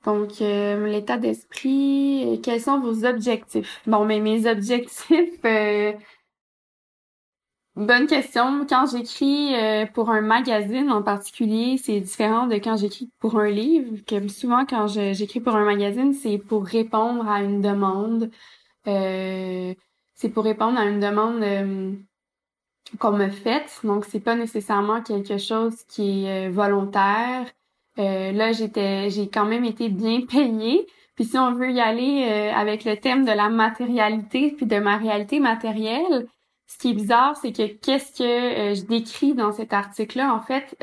Donc, 0.05 0.39
euh, 0.41 0.87
l'état 0.87 1.17
d'esprit, 1.17 2.25
euh, 2.25 2.37
quels 2.41 2.61
sont 2.61 2.79
vos 2.79 3.05
objectifs? 3.05 3.81
Bon, 3.87 4.05
mais 4.05 4.19
mes 4.19 4.47
objectifs, 4.49 5.41
bonne 7.75 8.07
question. 8.07 8.65
Quand 8.67 8.85
j'écris 8.91 9.53
pour 9.93 10.09
un 10.09 10.21
magazine 10.21 10.91
en 10.91 11.03
particulier, 11.03 11.77
c'est 11.77 11.99
différent 11.99 12.47
de 12.47 12.55
quand 12.55 12.77
j'écris 12.77 13.09
pour 13.19 13.39
un 13.39 13.49
livre. 13.49 13.97
Comme 14.07 14.29
souvent, 14.29 14.65
quand 14.65 14.87
j'écris 14.87 15.39
pour 15.39 15.55
un 15.55 15.65
magazine, 15.65 16.13
c'est 16.13 16.37
pour 16.37 16.65
répondre 16.65 17.27
à 17.29 17.41
une 17.43 17.61
demande. 17.61 18.31
c'est 18.85 20.29
pour 20.33 20.43
répondre 20.43 20.79
à 20.79 20.85
une 20.85 20.99
demande 20.99 21.43
qu'on 22.99 23.11
me 23.11 23.29
fait. 23.29 23.65
Donc, 23.83 24.05
c'est 24.05 24.19
pas 24.19 24.35
nécessairement 24.35 25.01
quelque 25.01 25.37
chose 25.37 25.83
qui 25.87 26.25
est 26.25 26.49
volontaire. 26.49 27.45
Euh, 27.99 28.31
là, 28.31 28.51
j'étais, 28.51 29.09
j'ai 29.09 29.29
quand 29.29 29.45
même 29.45 29.65
été 29.65 29.89
bien 29.89 30.21
payée. 30.29 30.87
Puis 31.15 31.25
si 31.25 31.37
on 31.37 31.53
veut 31.53 31.71
y 31.71 31.79
aller 31.79 32.25
euh, 32.29 32.53
avec 32.53 32.83
le 32.83 32.97
thème 32.97 33.25
de 33.25 33.31
la 33.31 33.49
matérialité 33.49 34.51
puis 34.51 34.65
de 34.65 34.77
ma 34.79 34.97
réalité 34.97 35.39
matérielle, 35.39 36.27
ce 36.67 36.77
qui 36.77 36.91
est 36.91 36.93
bizarre, 36.93 37.35
c'est 37.37 37.51
que 37.51 37.67
qu'est-ce 37.67 38.17
que 38.17 38.23
euh, 38.23 38.75
je 38.75 38.83
décris 38.83 39.33
dans 39.33 39.51
cet 39.51 39.73
article-là, 39.73 40.33
en 40.33 40.39
fait, 40.41 40.77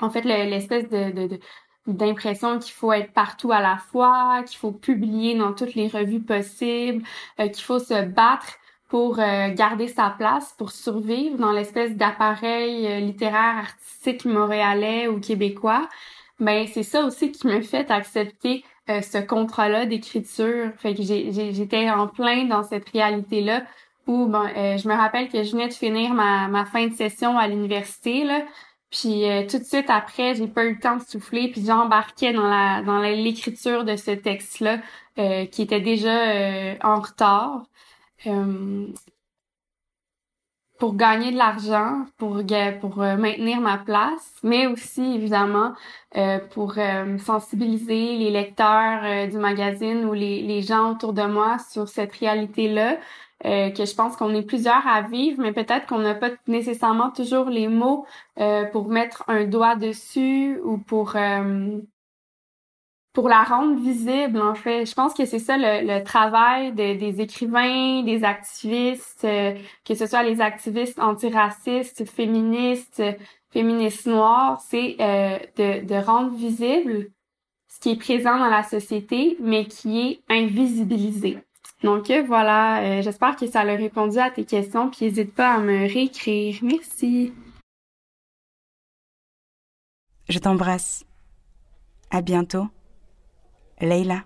en 0.00 0.10
fait, 0.10 0.22
l'espèce 0.22 0.88
de, 0.88 1.28
de, 1.28 1.38
d'impression 1.86 2.58
qu'il 2.58 2.72
faut 2.72 2.92
être 2.92 3.12
partout 3.12 3.52
à 3.52 3.60
la 3.60 3.76
fois, 3.76 4.42
qu'il 4.46 4.58
faut 4.58 4.72
publier 4.72 5.36
dans 5.36 5.52
toutes 5.52 5.74
les 5.74 5.88
revues 5.88 6.22
possibles, 6.22 7.04
qu'il 7.38 7.62
faut 7.62 7.78
se 7.78 8.04
battre 8.04 8.58
pour 8.88 9.16
garder 9.16 9.88
sa 9.88 10.10
place, 10.10 10.54
pour 10.58 10.70
survivre 10.72 11.38
dans 11.38 11.52
l'espèce 11.52 11.96
d'appareil 11.96 13.00
littéraire 13.00 13.58
artistique 13.58 14.24
montréalais 14.24 15.08
ou 15.08 15.20
québécois, 15.20 15.88
ben 16.42 16.66
c'est 16.66 16.82
ça 16.82 17.04
aussi 17.04 17.30
qui 17.32 17.46
me 17.46 17.60
fait 17.62 17.90
accepter 17.90 18.64
euh, 18.90 19.00
ce 19.00 19.18
contrat-là 19.18 19.86
d'écriture. 19.86 20.72
Fait 20.76 20.94
que 20.94 21.02
j'étais 21.02 21.88
en 21.88 22.08
plein 22.08 22.44
dans 22.44 22.64
cette 22.64 22.88
réalité-là 22.88 23.62
où 24.06 24.26
ben, 24.26 24.50
euh, 24.56 24.78
je 24.78 24.88
me 24.88 24.94
rappelle 24.94 25.28
que 25.28 25.42
je 25.42 25.52
venais 25.52 25.68
de 25.68 25.74
finir 25.74 26.14
ma, 26.14 26.48
ma 26.48 26.64
fin 26.64 26.86
de 26.86 26.94
session 26.94 27.38
à 27.38 27.48
l'université 27.48 28.24
là. 28.24 28.42
Puis 28.90 29.24
euh, 29.28 29.46
tout 29.48 29.58
de 29.58 29.64
suite 29.64 29.88
après, 29.88 30.34
j'ai 30.34 30.48
pas 30.48 30.64
eu 30.64 30.74
le 30.74 30.80
temps 30.80 30.96
de 30.96 31.02
souffler, 31.02 31.50
puis 31.50 31.64
j'embarquais 31.64 32.32
dans 32.32 32.46
la 32.46 32.82
dans 32.82 32.98
l'écriture 33.00 33.84
de 33.84 33.96
ce 33.96 34.10
texte-là 34.12 34.78
qui 35.46 35.62
était 35.62 35.80
déjà 35.80 36.76
en 36.82 37.00
retard 37.00 37.64
pour 40.82 40.96
gagner 40.96 41.30
de 41.30 41.36
l'argent, 41.36 42.06
pour 42.18 42.40
pour 42.80 43.02
euh, 43.02 43.16
maintenir 43.16 43.60
ma 43.60 43.78
place, 43.78 44.32
mais 44.42 44.66
aussi 44.66 45.14
évidemment 45.14 45.74
euh, 46.16 46.40
pour 46.50 46.74
euh, 46.76 47.18
sensibiliser 47.18 48.16
les 48.16 48.30
lecteurs 48.32 49.28
du 49.28 49.38
magazine 49.38 50.04
ou 50.06 50.12
les, 50.12 50.42
les 50.42 50.60
gens 50.60 50.90
autour 50.90 51.12
de 51.12 51.22
moi 51.22 51.58
sur 51.70 51.86
cette 51.86 52.10
réalité-là. 53.42 53.70
que 53.70 53.84
je 53.84 53.94
pense 53.94 54.16
qu'on 54.16 54.34
est 54.34 54.42
plusieurs 54.42 54.86
à 54.86 55.02
vivre, 55.02 55.42
mais 55.42 55.52
peut-être 55.52 55.86
qu'on 55.86 55.98
n'a 55.98 56.14
pas 56.14 56.30
nécessairement 56.46 57.10
toujours 57.10 57.50
les 57.50 57.68
mots 57.68 58.06
pour 58.72 58.88
mettre 58.88 59.24
un 59.28 59.44
doigt 59.44 59.76
dessus 59.76 60.60
ou 60.64 60.78
pour 60.78 61.16
pour 63.12 63.28
la 63.28 63.42
rendre 63.42 63.78
visible, 63.78 64.40
en 64.40 64.54
fait. 64.54 64.86
Je 64.86 64.94
pense 64.94 65.14
que 65.14 65.26
c'est 65.26 65.38
ça 65.38 65.56
le, 65.58 66.02
travail 66.02 66.72
des 66.72 67.20
écrivains, 67.20 68.02
des 68.02 68.24
activistes, 68.24 69.24
euh, 69.24 69.54
que 69.84 69.94
ce 69.94 70.06
soit 70.06 70.22
les 70.22 70.40
activistes 70.40 70.98
antiracistes, 70.98 72.04
féministes, 72.06 73.02
féministes 73.50 74.06
noires, 74.06 74.60
c'est 74.60 74.96
euh, 75.00 75.38
de 75.56 76.04
rendre 76.04 76.34
visible 76.34 77.10
ce 77.68 77.80
qui 77.80 77.90
est 77.90 77.96
présent 77.96 78.38
dans 78.38 78.48
la 78.48 78.62
société, 78.62 79.36
mais 79.40 79.66
qui 79.66 80.00
est 80.00 80.20
invisibilisé. 80.28 81.38
Donc 81.82 82.10
euh, 82.10 82.22
voilà, 82.22 83.00
j'espère 83.02 83.36
que 83.36 83.46
ça 83.46 83.60
a 83.60 83.64
répondu 83.64 84.18
à 84.18 84.30
tes 84.30 84.44
questions, 84.44 84.90
puis 84.90 85.06
n'hésite 85.06 85.34
pas 85.34 85.54
à 85.54 85.58
me 85.58 85.92
réécrire. 85.92 86.58
Merci. 86.62 87.32
Je 90.28 90.38
t'embrasse. 90.38 91.04
À 92.10 92.20
bientôt. 92.20 92.68
Leila. 93.80 94.24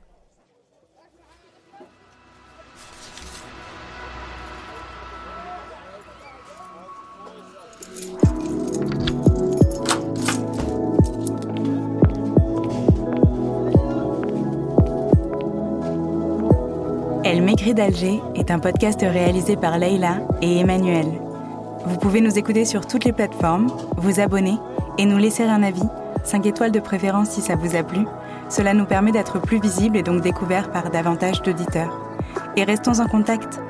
d'Alger 17.76 18.20
est 18.34 18.50
un 18.50 18.58
podcast 18.58 19.00
réalisé 19.02 19.54
par 19.54 19.78
Leila 19.78 20.16
et 20.42 20.58
Emmanuel. 20.58 21.06
Vous 21.86 21.98
pouvez 21.98 22.20
nous 22.20 22.36
écouter 22.36 22.64
sur 22.64 22.86
toutes 22.86 23.04
les 23.04 23.12
plateformes, 23.12 23.68
vous 23.96 24.18
abonner 24.18 24.58
et 24.98 25.06
nous 25.06 25.18
laisser 25.18 25.44
un 25.44 25.62
avis, 25.62 25.88
5 26.24 26.44
étoiles 26.46 26.72
de 26.72 26.80
préférence 26.80 27.30
si 27.30 27.40
ça 27.40 27.54
vous 27.54 27.76
a 27.76 27.84
plu 27.84 28.00
cela 28.48 28.74
nous 28.74 28.84
permet 28.84 29.12
d'être 29.12 29.40
plus 29.40 29.60
visibles 29.60 29.96
et 29.96 30.02
donc 30.02 30.22
découverts 30.22 30.70
par 30.70 30.90
davantage 30.90 31.42
d'auditeurs. 31.42 31.98
Et 32.56 32.64
restons 32.64 33.00
en 33.00 33.06
contact. 33.06 33.60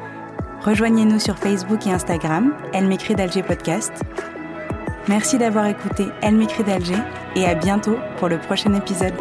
Rejoignez-nous 0.63 1.19
sur 1.19 1.39
Facebook 1.39 1.87
et 1.87 1.93
Instagram, 1.93 2.55
Elle 2.73 2.87
m'écrit 2.87 3.15
d'Alger 3.15 3.43
Podcast. 3.43 3.93
Merci 5.09 5.39
d'avoir 5.39 5.67
écouté 5.67 6.07
Elle 6.23 6.37
m'écrit 6.37 6.65
d'Alger 6.65 6.99
et 7.37 7.47
à 7.47 7.55
bientôt 7.55 7.97
pour 8.19 8.29
le 8.29 8.39
prochain 8.39 8.75
épisode. 8.75 9.15